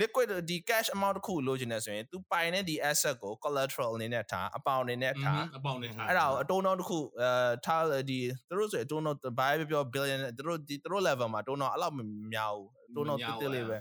[0.00, 7.30] liquid ဒီ cash amount တစ်ခုလိုချင်တယ်ဆိုရင် तू ပိုင်တဲ့ဒီ asset ကို collateral အနေနဲ့ထားအပေါင်အနေနဲ့ထားအပေါင်းနဲ့ထားအဲ့ဒါကိုအတုံးတော့တစ်ခုအဲ
[7.66, 12.00] ထားဒီသူတို့ဆိုအတုံးတော့ဘာပဲပြော billion သူတို့ဒီသူတို့ level မှာအတုံးတော့အဲ့လောက်မ
[12.32, 13.78] များဘူးအတုံးတော့တိတိလေးပဲ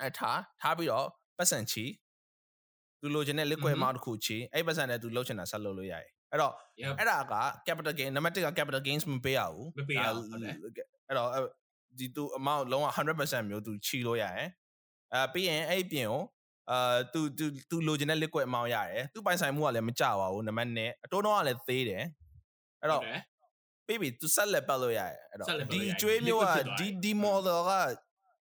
[0.00, 1.06] အဲထားထားပြီးတော့
[1.38, 1.84] ပတ်စံချီ
[3.00, 6.52] သူလိုချင်တဲ့ liquid amount တစ်ခုချီအဲ့ပတ်စံနဲ့သူလိုချင်တာဆက်လုပ်လို့ရတယ်အဲ့တော့
[6.98, 7.34] အဲ့ဒါက
[7.66, 10.54] capital gain နံပါတ်1က capital gains မပေးရဘူးမပေးရဘူးဟုတ်တယ်
[11.08, 11.28] အဲ့တော့
[11.98, 12.86] ဒီသူ amount လုံးဝ
[13.18, 14.48] 100%မျိုးသူချီလို့ရတယ်
[15.14, 16.22] အဲပြီးရင်အဲ့ပြင်ကို
[16.70, 22.04] အာသူသူသူလိုချင်တဲ့ liquid amount ရတယ်သူပိုင်ဆိုင်မှုကလည်းမကြပါဘူးနံပါတ်1အတိုးတော့ကလည်းသေးတယ်
[22.80, 23.02] အဲ့တော့
[23.86, 27.72] ပြီးပြီသူဆက်လက်ပတ်လို့ရတယ်အဲ့တော့ဒီကျွေးမျိုးကဒီဒီ model က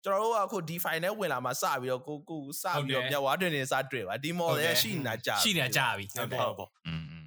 [0.04, 7.24] ကျွန်တော်တို့ကအခု DeFi နဲ့ဝင်လာမှစပြီးတော့ကိုကိုစပြီးတော့မြတ်ဝါတွင်နေစတွေ့ပါဒီ model ရဲ့ရှိနေတာကြာရှိနေတာကြာပြီဟုတ်ပေါ့ပေါ့อืม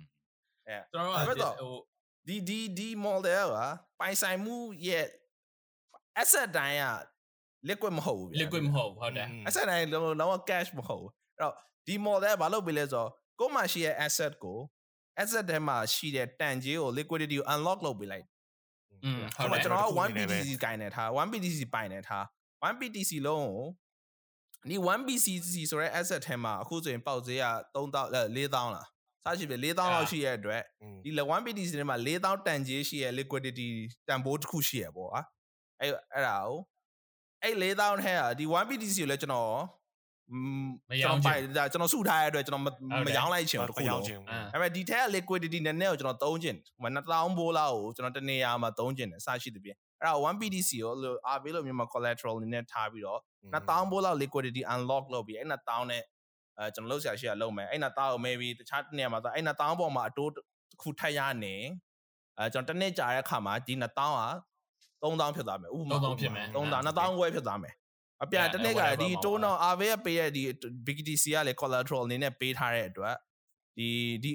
[0.67, 1.75] အဲကျွန်တော်အဲ့တို့တော့ဟို
[2.27, 3.57] ဒီဒီဒီ model က
[3.99, 4.55] ပိုင်ဆိုင်မှု
[4.87, 5.05] ရဲ့
[6.21, 6.85] asset တိုင်းက
[7.69, 11.53] liquid မဟုတ်ဘူးဗျာ liquid မဟုတ်ဟုတ်တယ် asset တိုင်းလုံးလုံးဝ cash မဟုတ်ဘူးအဲ့တော့
[11.87, 14.57] ဒီ model ကဘာလုပ်ပေးလဲဆိုတော့ကိုယ်မှရှိရဲ့ asset ကို
[15.21, 18.25] asset ထဲမှာရှိတဲ့တန်ကြေးကို liquidity ကို unlock လုပ်ပေးလိုက်
[19.03, 22.25] อืมဟုဟုတ်တ်ပါတယ်ကျွန်တော်က 1BTC ကိုင်နေထား 1BTC ပိုင်နေထား
[22.71, 23.65] 1BTC လုံးကို
[24.69, 30.63] ဒီ 1BTC ဆိုတဲ့ asset ထဲမှာအခုဆိုရင်ပေါက်ဈေးက3000 4000လားစရှိပြီ4000လောက်ရှိရဲ့အတွက်
[31.05, 33.67] ဒီ 1BTC ထဲမှာ4000တန်ကြေးရှိရဲ့ liquidity
[34.07, 35.21] တန်ဖိုးတစ်ခုရှိရဲ့ပေါ့ဟာ
[35.81, 36.59] အဲ့အဲ့ဒါကို
[37.45, 39.53] အဲ့4000ထဲကဒီ 1BTC ကိုလည်းကျွန်တော်
[41.03, 42.63] ကျွန်တော်ပိုင်ဒါကျွန်တော်စုထားရတဲ့အတွက်ကျွန်တော်
[43.07, 44.01] မရောင်းလိုက်ချင်ဘူးတစ်ခုလုံး
[44.53, 53.19] အဲဒါပေမဲ့ဒီထက်က liquidity နည်းနည်းကိုကျွန်တော်သုံးချင်ဟို2000ဘိုးလောက်ကိုကျွန်တော်တနေရာမှာသုံးချင်တယ်စရှိသဖြင့်အဲ့ဒါ 1BTC ကိုလို့အားပေးလို့မြန်မာ collateral အနေနဲ့ထားပြီးတော့
[53.53, 56.03] 2000ဘိုးလောက် liquidity unlock လုပ်ပြီးအဲ့2000နဲ့
[56.57, 60.43] အဲကျွန်တော်လောက်ဆရာရှိရလုံးမယ်အဲ့2000ကို maybe တခြားနေရာမှာဆိုအဲ့2000ပေါ်မှာအတိုးတစ်
[60.81, 61.55] ခုထပ်ရနေ
[62.37, 64.54] အဲကျွန်တော်တစ်နှစ်ကြာတဲ့အခါမှာဒီ2000က
[65.05, 67.73] 3000ဖြစ်သွားမယ်ဥပမာ3000ဖြစ်မယ်3000 2000ဝယ်ဖြစ်သွားမယ်
[68.23, 70.43] အပြန်တစ်နှစ်ကဒီတိုးတော့ AV ပေးရဒီ
[70.85, 73.15] BTC ကလေ collateral အနေနဲ့ပေးထားတဲ့အတွက်
[73.77, 73.89] ဒီ
[74.23, 74.31] ဒီ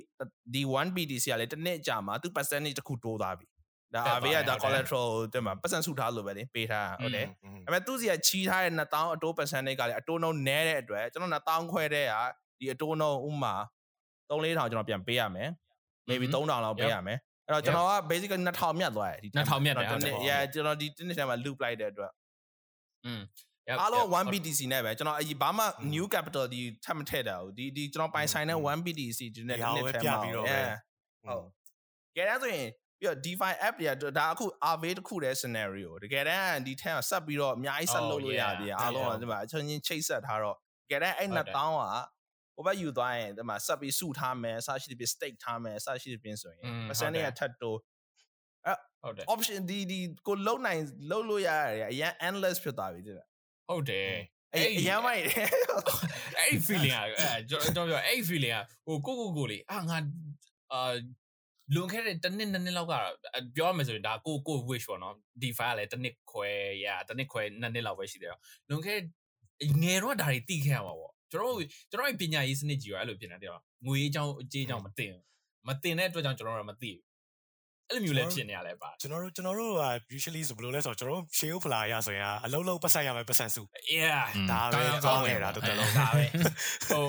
[0.54, 3.46] ဒီ1 BTC ကလည်းတစ်နှစ်ကြာမှာသူ percentage တစ်ခုတိုးသွားပြီ
[3.94, 12.14] ဒါတက် RV ကသွားတယ်ဒါဟုတ်တယ် collateral တဲ့မှာပတ်စံစုထားလို့ပဲလေပေးထားတာဟုတ်တယ်อืมအဲ့မဲ့သူစီကချီးထားတဲ့2000အတိုး percentage ကလည်းအတိုးနှုန်းနည်းတဲ့အတွက်ကျွန်တော်2000ခွဲတဲ့က
[12.58, 13.54] ဒီအတိုးနှုန်းဥမာ
[14.30, 15.50] 3-4000ကျွန်တော်ပြန်ပေးရမယ်
[16.08, 17.18] maybe 3000လောက်ပေးရမယ်
[17.50, 22.12] အဲ့တော့ကျွန်တော်က basically 2000မြတ်သွားတယ်ဒီ2000မြတ်တယ်ကျွန်ဟုတ်တယ်တော် yeah ကျွန်တော်ဒီတစ်နှစ်ထဲမှာ loop လိုက်တဲ့အတွက်
[23.06, 23.22] อืม
[23.80, 30.70] အားလုံး 1 BTC နဲ့ပဲကျွန်တော်အရင်ဘာမှ new capital ဒီထပ်မထည့်တာဘူးဒီဒီကျွန်တော်ပိုင်ဆိုင်တဲ့ 1 BTC ဒီနဲ့တစ်နှစ်ထဲမှာပြီးတော့ပဲ yeah
[31.26, 31.44] ဟုတ်
[32.16, 40.58] ကဲဒါဆိုရင်ပြီးတော့ DeFi app တွေကဒါအခု Aave တစ်ခုတည်း scenario တကယ်တမ်းဒီထဲမှာဆက်ပြီးတော့အများကြီးဆက်လုပ်လို့ရပြီအားလုံးကဒီမှာအချင်းချင်းချိတ်ဆက်ထားတော့တ
[40.90, 41.80] ကယ်တမ်းအဲ့2000က
[42.59, 47.79] ဟိုဘက်ယူသွားရင်ဒီမှာဆက်ပြီးစုထားမယ်အစရှိတဲ့ stake ထားမယ်အစရှိတဲ့ပြင်ဆိုရင် percentage ကထပ်တိုး
[49.03, 53.15] ဟုတ်တယ် option ဒီဒီကိုလုံနိုင်လုံလို့ရရတယ်အရင် endless ဖြစ်သွားပြီတဲ့
[53.67, 54.09] ဟုတ်တယ်
[54.53, 55.47] အဲ့အရင်မိုက်တယ်
[56.39, 59.97] အဲ့ဒီ feeling อ่ะအဲကျွန်တော်ပြောအဲ့ဒီ feeling อ่ะဟိုကိုကိုကိုလေးအာငါ
[60.73, 60.93] အာ
[61.75, 62.93] လွန်ခဲ့တဲ့တစ်နှစ်နှစ်နှစ်လောက်က
[63.55, 66.49] ပြောရမယ်ဆိုရင်ဒါကိုကို wish ပေါ့နော် DeFi ကလည်းတစ်နှစ်ခွဲ
[66.85, 68.99] ရတစ်နှစ်ခွဲနှစ်နှစ်လောက်ပဲရှိတယ်တော့လွန်ခဲ့
[69.83, 71.56] ငယ်တော့ဒါတွေတိခဲ့ရမှာပေါ့ ကျွန်တော်
[71.90, 73.52] ကျွန်တော်ပညာရေးစနစ်ကြီးရောအဲ့လိုဖြစ်နေတယ်
[73.86, 75.14] ငွေအကြောင်းအကြေးအကြောင်းမတင်
[75.68, 76.98] မတင်တဲ့အတွက်ကြောင့်ကျွန်တော်တို့မသိဘူး
[77.90, 79.84] အဲ့လိုမျိုးလည်းဖြစ်နေရလဲပါကျွန်တော်တို့ကျွန်တော်တို့က
[80.16, 83.62] usually ဆိုဘယ်လိုလဲဆိုတော့ကျွန်တော်တို့ share ဖလာရဆိုရင်အလုံးလုံးပတ်ဆက်ရမယ်ပတ်စံစု
[83.96, 86.24] yeah ဒါပဲကောင်းနေတာတော်တော်လုံးဒါပဲ
[86.90, 87.04] ဟို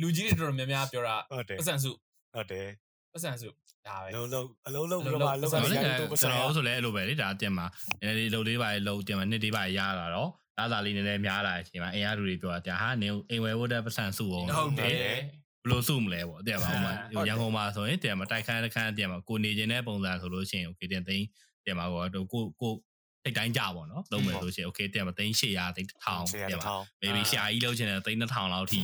[0.00, 1.90] လူကြီးတွေတော်တော်များများပြောတာဟုတ်တယ်ပတ်စံစု
[2.34, 2.66] ဟုတ်တယ်
[3.12, 3.48] ပတ်စံစု
[3.86, 7.66] ဒါပဲအလုံးလုံးအလုံးလုံးအဘယ်လုံးလိုလုံးမှလုံးဆိုဝတော့မကျွန်ရတော့ပတ်စံတော်ဆိုလည်းအဲ့လိုပဲလေဒါအတင်မှာ
[8.02, 15.20] နည်းနည်းလေးလှုပ်လေးပါလေလှုပ်တင်မှာနှစ်လေးပါရလာတော့ လာသာလေးနည်းနည်းများလာတဲ့အချိန်မှာအင်အားလူတွေပြောတာဟာနေအိမ်ဝယ်ဖို့တဲ့ပတ်စံစုအောင်ဟုတ်တယ်ဘယ်
[15.70, 16.92] လိုစုမလဲပေါ့တဲ့ပါဥမာ
[17.28, 21.26] ရန်ကုန်မှာဆိုရင်တင်မှာတိုက်ခန်းတစ်ခန်းတင်မှာကိုနေခြင်းတဲ့ပုံစံဆိုလို့ရှိရင် okay တင်သိန်း
[21.64, 21.84] တင်မှာ
[22.14, 22.72] တော့ကိုကို
[23.22, 28.80] စိတ်တိုင်းကြပါတော့လုံးမယ်ဆိုရှင် okay တင်မှာသိန်း800သိန်း1000တင်မှာ maybe ရှာကြီးလောက်ချင်တယ်သိန်း2000လောက်ထိ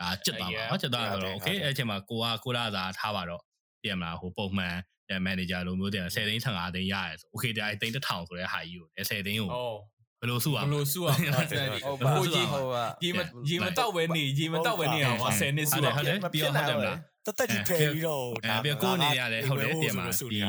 [0.00, 3.42] ဒါကျွတ်သွားမှာနော်ကျွတ်သွားဆိုတော့ okay အဲ့ချိန်မှာကိုကကိုလာသာထားပါတော့
[3.82, 4.74] တင်မလားဟိုပုံမှန်
[5.08, 9.95] တဲ့ manager လိုမျိုးတင်10သိန်း15သိန်းရတယ်ဆို okay တဲ့အဲ့သိန်း1000ဆိုတဲ့ဟာကြီးကို10သိန်းကိုအော်ဘ
[10.26, 13.18] ယ်လိုစုရဘမလို့လဲစုအောင်ဟုတ်ပါဟိုကြီးဟုတ်ပါရေမ
[13.48, 20.40] ရေမတောက်ပဲနေရေမတောက်ပဲနေအောင်10နှစ်စုဟုတ်တယ်အောင်ဟုတ်တယ်ပြီးတော့ဟုတ်တယ်မလားတသက်ကြီးဖယ်ပြီးတော့အဲပြီးကိုနေရတယ်ဟုတ်တယ်တင်မှာဒီ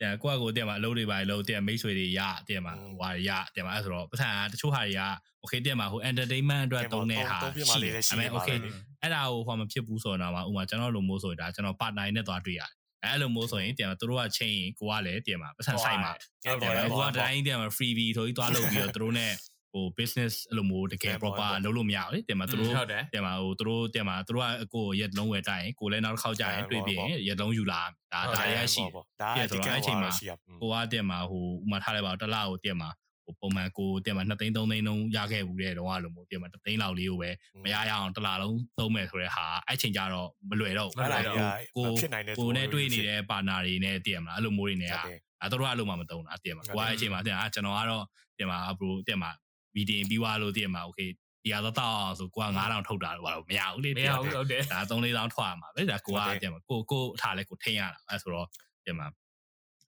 [0.00, 5.02] အဲကိုကကိုတင်မှာအလုပ်တွေပါလို့တင်မိတ်ဆွေတွေရတင်မှာဟွာရတင်မှာအဲ့ဆိုတော့ပတ်စံတချို့ဟာတွေက
[5.42, 8.70] okay တင်မှာဟို entertainment အတွက်တုံးတဲ့ဟာပြပါလေလည်းရှိအဲ့နေမဲ့ပါ okay လေ
[9.02, 12.70] အဲ့ဒါကိုဟိုမဖြစ်ဘူးဆိုတော့မှဥမာကျွန်တော်လိုမျိုးဆိုရင်ဒါကျွန်တော် partner နဲ့သွားတွေ့ရတယ်
[13.04, 16.12] အဲ့လိုမျိုးဆိုရင်တင်မှာတို့ကချင်းရင်ကိုကလည်းတင်မှာပတ်စံဆိုင်မှာ
[16.44, 19.32] ဟုတ်တယ်ကိုကတိုင်းတင်မှာ freebie ဆိုပြီးသွားလုပ်ပြီးတော့တို့နဲ့
[19.72, 27.80] ဟို business အဲ့လိုမျိုးတကယ် proper လုပ်လို့မရဘူးလေတင်မှာတို့ဟုတ်တယ်တင်မှာဟိုသူတို့တင်မှာသူတို့ကကိုရက်လုံးဝယ်တိုက်ရင်ကိုလည်းနောက်တစ်ခေါက်ကြာရင်တွေ့ပြီးရင်ရက်လုံးယူလာ
[28.12, 28.84] ဒါဒါရရှိ
[29.20, 37.30] ဒါပြည့်ဆိုတော့အဲ့ချိန်မှာရှိရကိုကတင်မှာဟိုဥမာထားလိုက်ပါတော့တစ်လကိုတင်မှာဟို ပုံမှန်ကိုတင်မှာ2သိန်း3သိန်းလုံးရခဲ့ဘူးတဲ့တော့အဲ့လိုမျိုးတင်မှာ3သိန်းလောက်လေးကိုပဲ
[37.64, 41.86] မရရအောင်တစ်လားလုံးသုံးမယ်ဆိုတဲ့ဟာအဲ့ချိန်ကျတော့မလွယ်တော့ဘူးအဲ့ဒါကို
[42.38, 45.02] ကိုနဲ့တွေ့နေတဲ့ပါနာတွေနဲ့တင်မှာအဲ့လိုမျိုးတွေနဲ့ဟာ
[45.40, 48.04] အဲ့တို့ကအဲ့လိုမှမတုံးတာတင်မှာကိုအဲ့ချိန်မှာတင်အာကျွန်တော်ကတော့
[48.38, 49.30] တင်မှာဘရိုတင်မှာ
[49.74, 51.10] မီတင်ပြီးွားလို့တင်မှာ okay
[51.44, 58.46] ဒီဟာတော့တောက်အောင်ဆိုကိုက9000ထုတ်တာတော့ဘာလို့မရဘူးလေမရဘူးဟုတ်တယ်ဒါ3 4000ထွက်ရမှာပဲဒါကိုကတင်မှာကိုကိုအထားလဲကိုထိန်းရတာအဲ့ဆိုတော့
[58.86, 59.06] တင်မှာ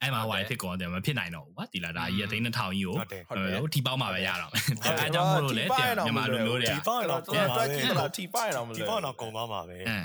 [0.03, 5.71] အဲ့မှာဟိုဖြစ်ကုန်တယ်မဖြစ်နိုင်တော့ဘူးကွာဒီလာဒါကြီးသိန်း2000ကြီးကိုဟုတ်တယ်ဟုတ်တယ်ဟိုထီပေါင်းမှာပဲရတော့မယ်ဟုတ်တယ်အဲ့ကြောင့်မို့လို့လေတင်
[6.07, 9.97] မြန်မာလူမျိုးတွေကဒီပေါက်တော့ကျွန်တော်တွက်ကြည့်တော့ထီပိုင်တော့မလို့ဒီပေါက်တော့ကုန်သွားမှာပဲအဲ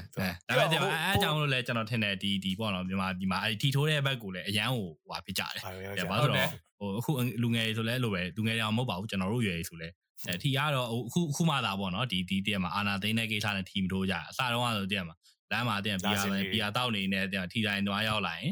[0.50, 7.12] အဲဒါပေမဲ့အဲ့အကြောင်းလို့လဲကျွန်တော်ထင်တယ်ဒီဒီပေါ့နော်မြန်မာဒီမှာအဲ့ထီထိုးတဲ့ဘက်ကိုလည်းအရန်ဟိုဟွာဖြစ်ကြတယ်ဟုတ်ပြကဲ့ပါပါဆိုတော့ဟိုအခု
[7.44, 9.88] လူငယ်တွေဆိုလဲအဲ့လိုပဲလူငယ်တွေအောင်မဟုတ်ပါဘူးကျွန်တော်တို့ရွယ်တွေဆိုလဲ
[10.28, 15.16] အဲထီကတော့အခုအခုမှသာပေါ့နော်ဒီဒီတည်းမှာအာနာသိန်းတဲ့ကိစ္စနဲ့ထီမထိုးကြအစတုန်းကဆိုတည်းမှာ
[15.52, 18.52] လမ်းမှာတည်းဘီယာပဲဘီယာတောက်နေနေတည်းထီတိုင်းတွားရောက်လာရင်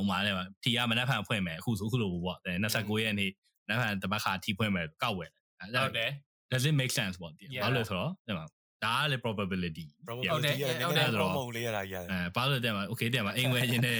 [0.00, 2.38] ဥမာလည်းထီကမနှက်ဖန်ဖွင့်မယ်အခုဆိုအခုလိုပေါ့
[2.72, 3.30] 29ရက်နေ့
[3.68, 6.10] နှက်ဖန်တပတ်ခါထီဖွင့်မယ်ကောက်ဝယ်တယ်ဟုတ်တယ်
[6.52, 8.46] does it make sense ပေါ့တည်းဘာလို့လဲဆိုတော့ဒီမှာ
[8.84, 13.98] ဒါကလေ probability probability ကလည်းနည်းနည်း promo လေးရတာကြီးရတယ်အဲဘာလို့တဲ့မှာ okay တဲ့မှာအိမ်ဝယ်ခြင်းနဲ့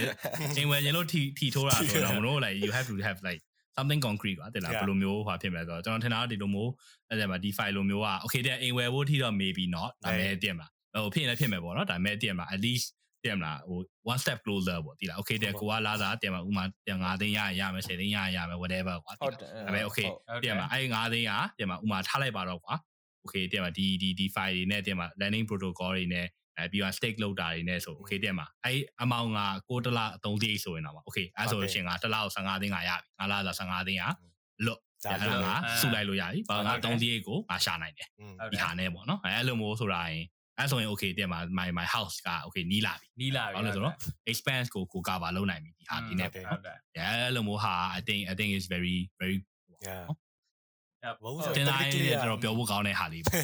[0.57, 3.41] အိမ်ဝယ်ခြင်းလို့ထီထီထိုးတာဆိုတော့မလို့ like you have to have like
[3.77, 6.71] something concrete ကွာတဲ့လားဘယ်လိုမျိုးဟွာဖြစ်မလဲဆိုတော့ကျွန်တော်ထင်တာဒီလိုမျိုး
[7.09, 10.67] အဲ့ဒါမှာ DeFi လိုမျိုးက okay တဲ့အိမ်ဝယ်ဖို့ထီတော့ maybe not ဒါပေမဲ့တင်မှာ
[11.05, 12.87] ဟိုဖြစ်နေဖြစ်မယ်ပေါ့နော်ဒါပေမဲ့တင်မှာ at least
[13.25, 13.79] တင်မလားဟို
[14.13, 20.09] one step closer ပေါ့ဒီလား okay တဲ့ကိုကလာတာတင်မှာဥမာတင်5သိန်းရရမယ်10သိန်းရရမယ် whatever ကွာဟုတ်တယ်ဒါပေမဲ့ okay
[20.45, 22.75] တင်မှာအဲ့5သိန်းကတင်မှာဥမာထားလိုက်ပါတော့ကွာ
[23.23, 26.27] okay တင်မှာဒီဒီဒီ file တွေနဲ့တင်မှာ landing protocol တွေနဲ့
[26.59, 34.05] အဲပြီးတော့ stake လုပ်တာတွေနဲ့ဆို okay တင်မှာအဲ့ amount ကကိုတလအသုံးသေးဆိုရင်တော့ okay အဲ့ဆိုလို့ရှင်ကတလကို15သိန်းကရပြီငါလာဆို15သိန်းက
[34.67, 40.25] လွတ်ဒါအဲ့ဒါကစုလိုက်လို့ရပြီဘာငါ3သေးကိုငါရှာနိုင်တယ်ဟုတ်ဒီတယ်ဟာနဲ့ပေါ့နော်အဲ့လိုမျိုးဆိုတာရင်
[40.59, 43.95] အဲ့ဆိုရင် okay တင်မှာ my my house က okay နီးလာပြီနီးလာပြီဘာလို့လဲဆိုတော့
[44.31, 49.37] expense ကိုကို cover လုပ်နိုင်ပြီဒီဟာဒီနဲ့ဟုတ်တယ်ဟုတ်တယ်အဲ့လိုမျိုးဟာ I think I think is very very
[49.87, 50.05] yeah
[51.23, 53.35] ဟုတ်ဘုံတင်လာရင်ကျွန်တော်ပြောဖို့ကောင်းတဲ့ဟာလေးပေါ့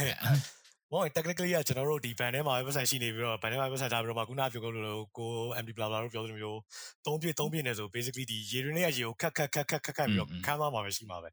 [0.92, 5.30] ဘော technically ကကျွန်တော်တို့ဒီ band ထဲမှာပဲပတ်စံရှိနေပြီးတော့ band ထဲမှာပတ်စံထားပြီးတော့မှခုနပြောလို့လို့ကို
[5.62, 6.58] MD blah blah တို့ပြောသလိုမျိုး
[7.06, 11.32] သုံးပြည့်သုံးပြည့်နေဆို basically ဒီရေရင်းနဲ့ရေကိုခက်ခက်ခက်ခက်ခက်ခက်ပြီးတော့ခမ်းသွားမှာပဲရှိမှာပဲအဲ့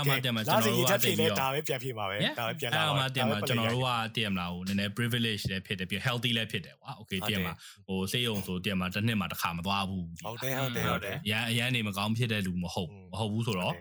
[0.00, 7.52] အမှတက်မှာကျွန်တော်တို့ကတက်တဖြည်ည့်လဲပြီးဒါတော့ပဲပြန်ဖြည့်မှာပဲဒါပဲပြန်လာအဲ့အမှတက်မှာကျွန်တော်တို့ကတည်မလားဟိုနည်းနည်း privilege လည်းဖြစ်တယ်ပြီး healthy လည်းဖြစ်တယ်ကွာ okay တည်မှာ
[7.88, 13.74] ဟိုစေးရုံဆိုတည်မှာတစ်နှစ်မှာတစ်ခါမသွားဘူးဟုတ်တယ်ဟုတ်တယ်ဟုတ်တယ်ရန်အရန်နေမကောင်းဖြစ်တဲ့လူမဟုတ်မဟုတ်ဘူးဆိုတော့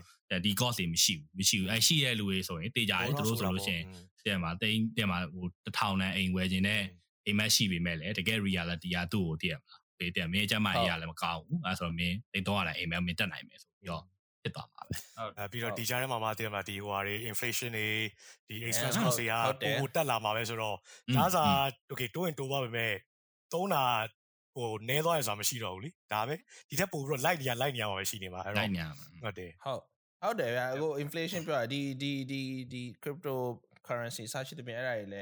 [0.46, 3.86] ဒီ cost တွေမရှိဘူးမရှိဘူးအဲ့ရှိတဲ့လူတွေဆိုရင်တေးကြတယ်သူတို့ဆိုလို့ရှိရင်
[4.28, 6.82] တဲ့မှာတိန်းတဲ့မှာဟိုတစ်ထောင်တန်းအိမ်ဝယ်ခြင်းနဲ့
[7.26, 14.04] အိမ်မက်ရှိပေမဲ့လည်းတကယ် reality ကသူ့ကိုတည်ရမှာပေတဲ့မင်းအကြမ်းမှရလည်းမကောင်းဘူးအဲဆိုတော့မင်းတိန်းတော့ရတယ်အိမ်မက်မင်းတက်နိုင်မယ်ဆိုပြီးတော့
[14.42, 14.94] ဖြစ်သွားမှာပဲ
[15.38, 17.88] အဲပြီးတော့ဒီကြားထဲမှာမှတည်မှာဒီဟိုဟာတွေ inflation တွေ
[18.48, 21.44] ဒီ expense ဟုတ် cost တွေကဟုတ်တယ်ပိုတက်လာမှာပဲဆိုတော့อืมဒါစာ
[21.92, 22.94] okay တိုးရင်တိုးပါပဲမဲ့
[23.54, 23.84] သုံးတာ
[24.56, 26.36] ဟိုနဲသွားရဆိုတာမရှိတော့ဘူးလीဒါပဲ
[26.70, 29.82] ဒီထက်ပိုပြီးတော့ light နေရ light နေရမှာပဲရှိနေမှာအဲ့လိုတော့က်ညာမှာဟုတ်တယ်ဟုတ်
[30.22, 32.42] ဟုတ်တယ်ဗျာအခု inflation ပြောတာဒီဒီဒီ
[32.74, 33.36] ဒီ crypto
[33.90, 35.22] currency စရှိတဲ့ပြင်အဲ့ဒါတွေလဲ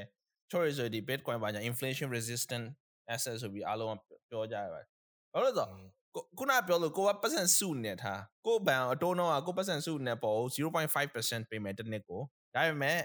[0.51, 2.65] choice ဆိုဒီ bitcoin ဘာညာ inflation resistant
[3.13, 3.99] asset ဆိုပြီးအားလုံးက
[4.29, 4.87] ပြောကြရပါတယ်
[5.33, 5.69] ဘာလို့လဲဆိုတော့
[6.15, 12.21] ကိုခုနပြောလို့ကိုကပတ်စံစုနေထားကိုဘန်အတိုးနှုန်းကကိုပတ်စံစုနေပေါ်0.5%ပေးမယ်တစ်နှစ်ကို
[12.55, 12.99] ဒါပေမဲ့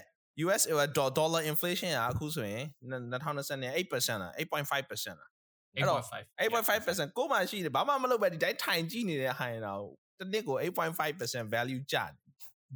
[0.44, 0.62] US
[1.18, 5.30] dollar inflation ကအခုဆိုရင်2020နဲ့8%လား8.5%လား
[5.74, 6.00] အဲ့တော့
[6.40, 9.84] 8.5%ကိုမှရှိတယ်ဘာမှမလုပ်ပဲဒီတိုင်းထိုင်ကြည့်နေတဲ့ဟိုင်တော့
[10.18, 12.12] တစ်နှစ်ကို8.5% value ကျတယ်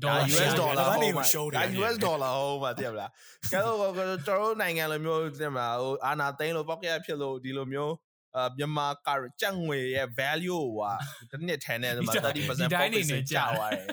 [0.02, 3.10] ဒါ US dollar ဘာဟုတ်နေမှာကို show တယ်ဒါ US dollar ဟုတ်မှာသိရမလား
[3.52, 7.94] ကဲတော့ကျွန်တော်တို့နိုင်ငံလိုမျိုးသိမလားဟိုအာနာသိန်းလို့ပောက်ကရဖြစ်လို့ဒီလိုမျိုး
[8.36, 9.08] အာမြန်မာက
[9.40, 10.94] ကြက်ငွေရဲ့ value ဟို
[11.30, 12.42] ကတစ်နှစ်ထဲနဲ့ဒီမှာ30%ဒီ
[12.74, 13.86] တိုင်းနေနေ profit ကျကျသွားတယ်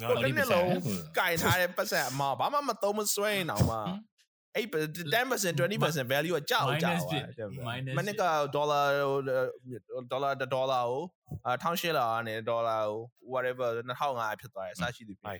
[0.00, 0.68] ငါကိုတစ်နှစ်လုံး
[1.18, 3.78] ကင်ထားတဲ့ပတ်စံအမဘာမှမသုံးမစွဲရင်တော့မှ
[4.54, 4.60] 8%
[5.14, 8.22] 10% 20% value ကကြောက်ကြောက်သွားမနစ်က
[8.54, 8.80] ဒေါ်လာ
[10.10, 11.02] ဒေါ်လာဒေါ်လာကို
[11.46, 13.00] အ1800လာနဲ့ဒေါ်လာကို
[13.32, 13.68] whatever
[14.04, 15.38] 2500ဖြစ်သွားတယ်အစရှိသည်ဖြစ်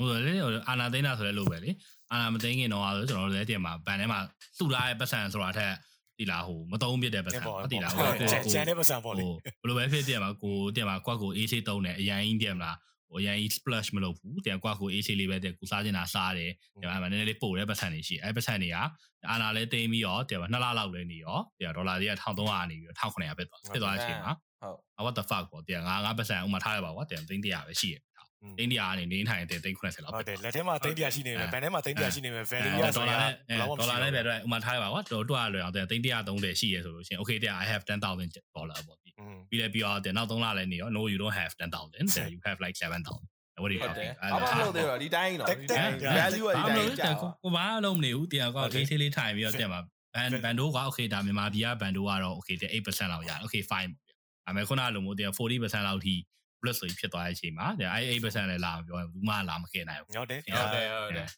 [0.00, 0.32] ဟိုလေ
[0.68, 1.70] အာနာသိန်းတာဆိုလဲလို့ပဲလေ
[2.12, 4.20] အာနာမသိန်းခင်တော့ဆိုကျွန်တော်တို့လည်းတင်မှာဘန်ထဲမှာ
[4.58, 5.72] စုထားတဲ့ပတ်စံဆိုတာထက်
[6.18, 7.40] ဒီလားဟိုမသုံးပြတဲ့ပတ်စံ
[7.72, 8.06] ဒီလားဟို
[8.54, 12.76] ကျန်တဲ့ပတ်စံပေါ့လေဟိုဘယ်လိုပဲဖြစ်တင်မှာကိုတင်မှာကွက်ကို AC တုံးတယ်အရင်ကြီးတင်မလား
[13.08, 18.76] ဟိုအရင် splash မလုပ်ဘူးတင်ကွက်ကို AC လေးပဲတင်ကိုစားချင်တာစားတယ်တင်မှာနည်းနည်းလေးပို့တဲ့ပတ်စံတွေရှိအဲပတ်စံတွေက
[19.30, 27.96] အာနာလည်းတင်းပြီးတော့တင်မှာ2လလောက်လည်းနေရောတင်ဒေါ်လာတွေက1300နေပြီးတော့1900ပဲသွားဖြစ်သွားတဲ့အချိန်မှာဟုတ် what the fuck ပေါ့တင်ငါငါပတ်စံဥမာထားရပါကွာတင်သိန်း100ပဲရှိရ
[28.58, 41.92] သိန်း100ကနေနေထိုင်တင်သိန်း90လောက်ဟုတ်တယ်လက်ထဲမှာသိန်း100ရှိနေမယ်ဘန်ထဲမှာသိန်း100ရှိနေမယ် value ရဒေါဆို်ရလာနဲ့ဘယ်ဒေါ်လောက်မှလာမရှိနဲ့တော့ပဲတော့ဥမာထားရပါကွာတော့တွားလွယ်အောင်တင်သိန်း130ရှိရဆိုလို့ရှိရင် okay တဲ့ I have 10000 dollar ပေါ့ ပြီးอืมပြီးလည်းပြီးတော့တင်နောက်3လလည်းနေရော no you don't have 10000
[41.94, 45.48] then you have like 7000 what do you ဟုတ်တ talking ယ်ဘာမှမလုပ်သေးတော့ဒီတိုင်းတော့
[46.18, 49.80] value ကဒီဘာတိုလို့င်းလဲကြာကိုဘာလုံးမနေဘူးတင်ကွာ case လေးထိုင်ပြီးတော့တင်မှာ
[50.14, 54.14] ဘန်ဘန်တို့က okay ဒါမြန်မာပြည်ကဘန်တို့ကတော့ okay တဲ့8%လောက်ရတယ် okay fine ပေါ့
[54.46, 56.14] ဒါပေမဲ့ခုနကလိုမျိုးတင်40%လောက်ထိ
[56.60, 61.28] plus ဆိုဖြစ်သွားတဲ့အချိန်မှာအဲ8%လည်းလာမပြောဘူးမှလာမခဲ့နိုင်ဘူးဟုတ်တယ်ဟုတ်တယ်ဟုတ်တယ်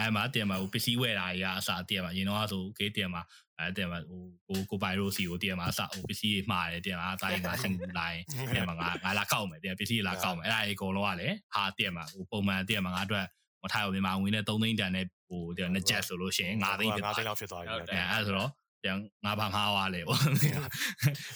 [0.00, 3.22] အဲ့မှာတင်မှာဟိုပစ္စည်းဝယ်တာကြီးကအစားတင်မှာရင်တော့ဆို okay တင်မှာ
[3.60, 3.98] အဲတင်မှာ
[4.46, 8.18] ဟိုကိုကိုပိုင်ရိုစီကိုတင်မှာအစားဟိုပစ္စည်းတွေမှားတယ်တင်မှာအသားကြီးမှာဆင်ကူလိုက်
[8.54, 13.26] တင်မှာငါငါလာကောက်မယ်တင်ပစ္စည်းလာကောက်မယ်အဲ့ဒါကြီးအကုန်လုံးကလည်းဟာတင်မှာဟိုပုံမှန်တင်မှာငါအတွက်
[13.62, 18.50] မထားဘူးမြန်မာဝင်နဲ့3သိန်းတန်နဲ့ဟိုတင်နှစ်ချက်ဆိုလို့ရှိရင်9သိန်းဖြစ်သွား9သိန်းလောက်ဖြစ်သွားပြီဟုတ်တယ်အဲအဲ့ဆိုတော့
[18.84, 20.20] တင်ငါဘာမှားသွားလဲပေါ့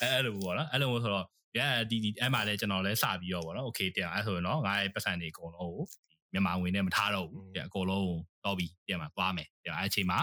[0.02, 1.26] အဲအဲ့လိုပေါ့နော်အဲ့လိုဆိုတော့
[1.58, 1.60] ရ
[1.90, 5.84] ဒီဒီအဲ့မှာလဲကျွန်တော်လဲစပြီးတော့ပေါ့နော် okay တင်အဲ့ဆိုရင်တော့ငါရဲ့ပတ်စံတွေအကုန်လုံးကို
[6.32, 8.10] မြန်မာဝင်နဲ့မထားတော့ဘူးတင်အကုန်လုံး
[8.44, 10.18] တော့ပြီးတင်မှာသွားမယ်တင်အဲ့အချိန်မှာ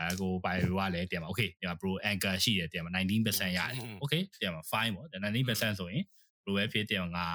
[0.00, 6.02] အဲကိုဘိုင်ရိုကလည်းပြန်ပါ okay ပြန်ပါ pro anchor ရှိတယ်ပြန်ပါ19%ရတယ် okay ပြန်ပါ fine ပေါ့19%ဆိုရင်
[6.42, 7.26] pro ပဲဖြစ်ပြန်ငါ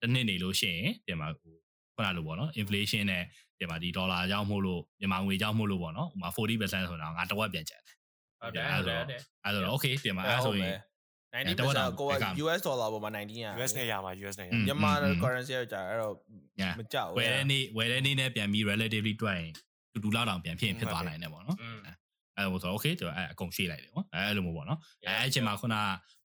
[0.00, 1.54] တစ်နှစ်နေလို့ရှိရင်ပြန်ပါဟို
[1.94, 3.24] ခုနလိုပေါ့နော် inflation နဲ့
[3.58, 7.96] ပြန်ပါဒီဒေါ်လာကြောင့်မို့လို့မြန်မာငွေကြောင့်မို့လို့ပေါ့နော်ဥမာ40%ဆိုတော့ငါတစ်ဝက်ပြန်ကျန်တယ်
[8.40, 9.00] ဟုတ်တယ်ဟုတ်တယ်
[9.44, 10.74] အဲ့တော့ okay ပြန်ပါအဲ့ဆိုရင်
[11.32, 14.92] 90%ကိုက US dollar ပေါ်မှာ19ရ US နဲ့ရမှာ US နဲ့ရမြန်မာ
[15.22, 16.14] currency ကကြာအဲ့တော့
[16.78, 19.52] မကြောက်ဘူးဝယ်တဲ့နေ့ဝယ်တဲ့နေ့နဲ့ပြန်ပြီး relatively တွက်ရင်
[19.92, 21.56] တူတူလောက်တောင်ပြန်ဖြစ်ဖြစ်သွားနိုင်တယ်ပေါ့နော်
[22.36, 25.76] အဲ့လိုဆိုတော့ okay သူအဲ့အကုန်ရှေ့လိုက်တယ်ပေါ့အဲ့လိုမျိုးပေါ့နော်အဲ့အချိန်မှာခုန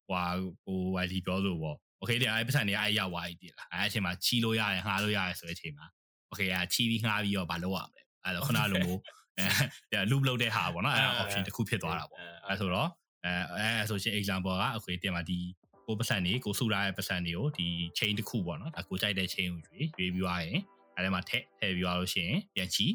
[0.08, 0.24] ဟွာ
[0.64, 5.86] ဟို YD ပြောလို့ပေါ့ okay တဲ့အဲ့ပတ်စံတွေအဲ့ရောက်သွားပြီတည်လားအဲ့အချိန်မှာချီလို့ရတယ်ငှားလို့ရတယ်ဆိုတဲ့အချိန်မှာ
[6.30, 9.00] okay အဲ့ချီပြီးငှားပြီးတော့မလုပ်ရမလဲအဲ့တော့ခုနလိုမျိုး
[9.38, 12.88] အဲ loop လုပ်တဲ့ဟာပေါ့နော်အဲ့ option တစ်ခုဖြစ်သွားတာပေါ့အဲဆိုတော့
[13.24, 15.38] အဲအဲဆိုရှင် example ကအခုတင်မှာဒီ
[15.86, 17.66] ကိုပတ်စံနေကိုစုထားတဲ့ပတ်စံတွေကိုဒီ
[17.98, 20.58] chain တစ်ခုပေါ့နော်ဒါကိုကြိုက်တဲ့ chain ကိုရွေးရွေးပြီးသွားရင်
[20.96, 22.86] အဲဒီမှာထည့်ထည့်ပြီးသွားလို့ရှိရင်ပြန်ချီ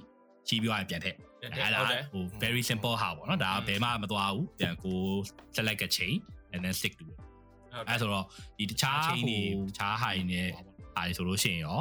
[0.47, 1.81] ချီပြီးသွားရင်ပြန်ထည့်အဲဒါ
[2.13, 4.99] ဟို very simple ဟာပေါ့နော်ဒါဘယ်မှမသွားဘူးပြန်ကို
[5.55, 6.13] select a chain
[6.53, 7.17] and then stick to it
[7.89, 8.25] အဲဆိုတော့
[8.57, 9.39] ဒီတခြား chain တွေ
[9.69, 10.47] တခြားဟာတွေနဲ့
[10.95, 11.79] ဟာတွေဆိုလို့ရှိရင်ရော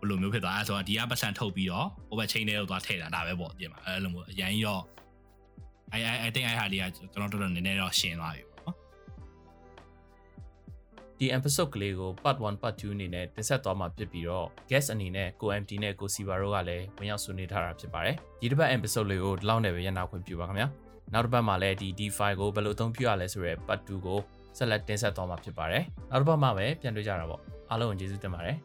[0.00, 4.78] ဘယ်လိုမျိုးဖြစ်သွားအဲဆိုတော့ဒီကပတ်စံထုတ်ပြီးတော့ဟိုဘက် chain တွေကိုသွားထည့်တာဒါပဲပေါ့ပြင်မှာအဲလိုမျိုးအရင်ရော
[5.96, 8.51] I I I think အဲ့ဟာလေးကကျွန်တော်တော်တော်နည်းနည်းတော့ရှင်းသွားပြီပေါ့နော်
[11.22, 20.68] ဒဒီ episode ကလေးကို part 1 part 2အနေနဲ့တင်ဆက်သွားမှာဖြစ်ပြီးတော့ guest အနေနဲ့ကို MT နဲ့ကို Siva တို့ကလည်းဝင်ရောက်ဆွေးနွေးထားတာဖြစ်ပါတယ်ဒီတစ်ပတ် episode လေးကိုဒီလောက်နဲ့ပဲရန်နာခွင့်ပြုပါခင်ဗျာ
[21.12, 24.18] နောက်တစ်ပတ်မှာလည်းဒီ D5 ကိုဘယ်လိုအသုံးပြုရလဲဆိုရဲ part 2ကို
[24.58, 28.56] ဆက်လက်တင်ဆက်သွားမှာဖြစ်ပါတယ်နောက်တစ်ပတ်မှာပဲပြန်တွေ့ကြတာပေါ့အားလုံးကိုကျေးဇူးတင်ပါတယ်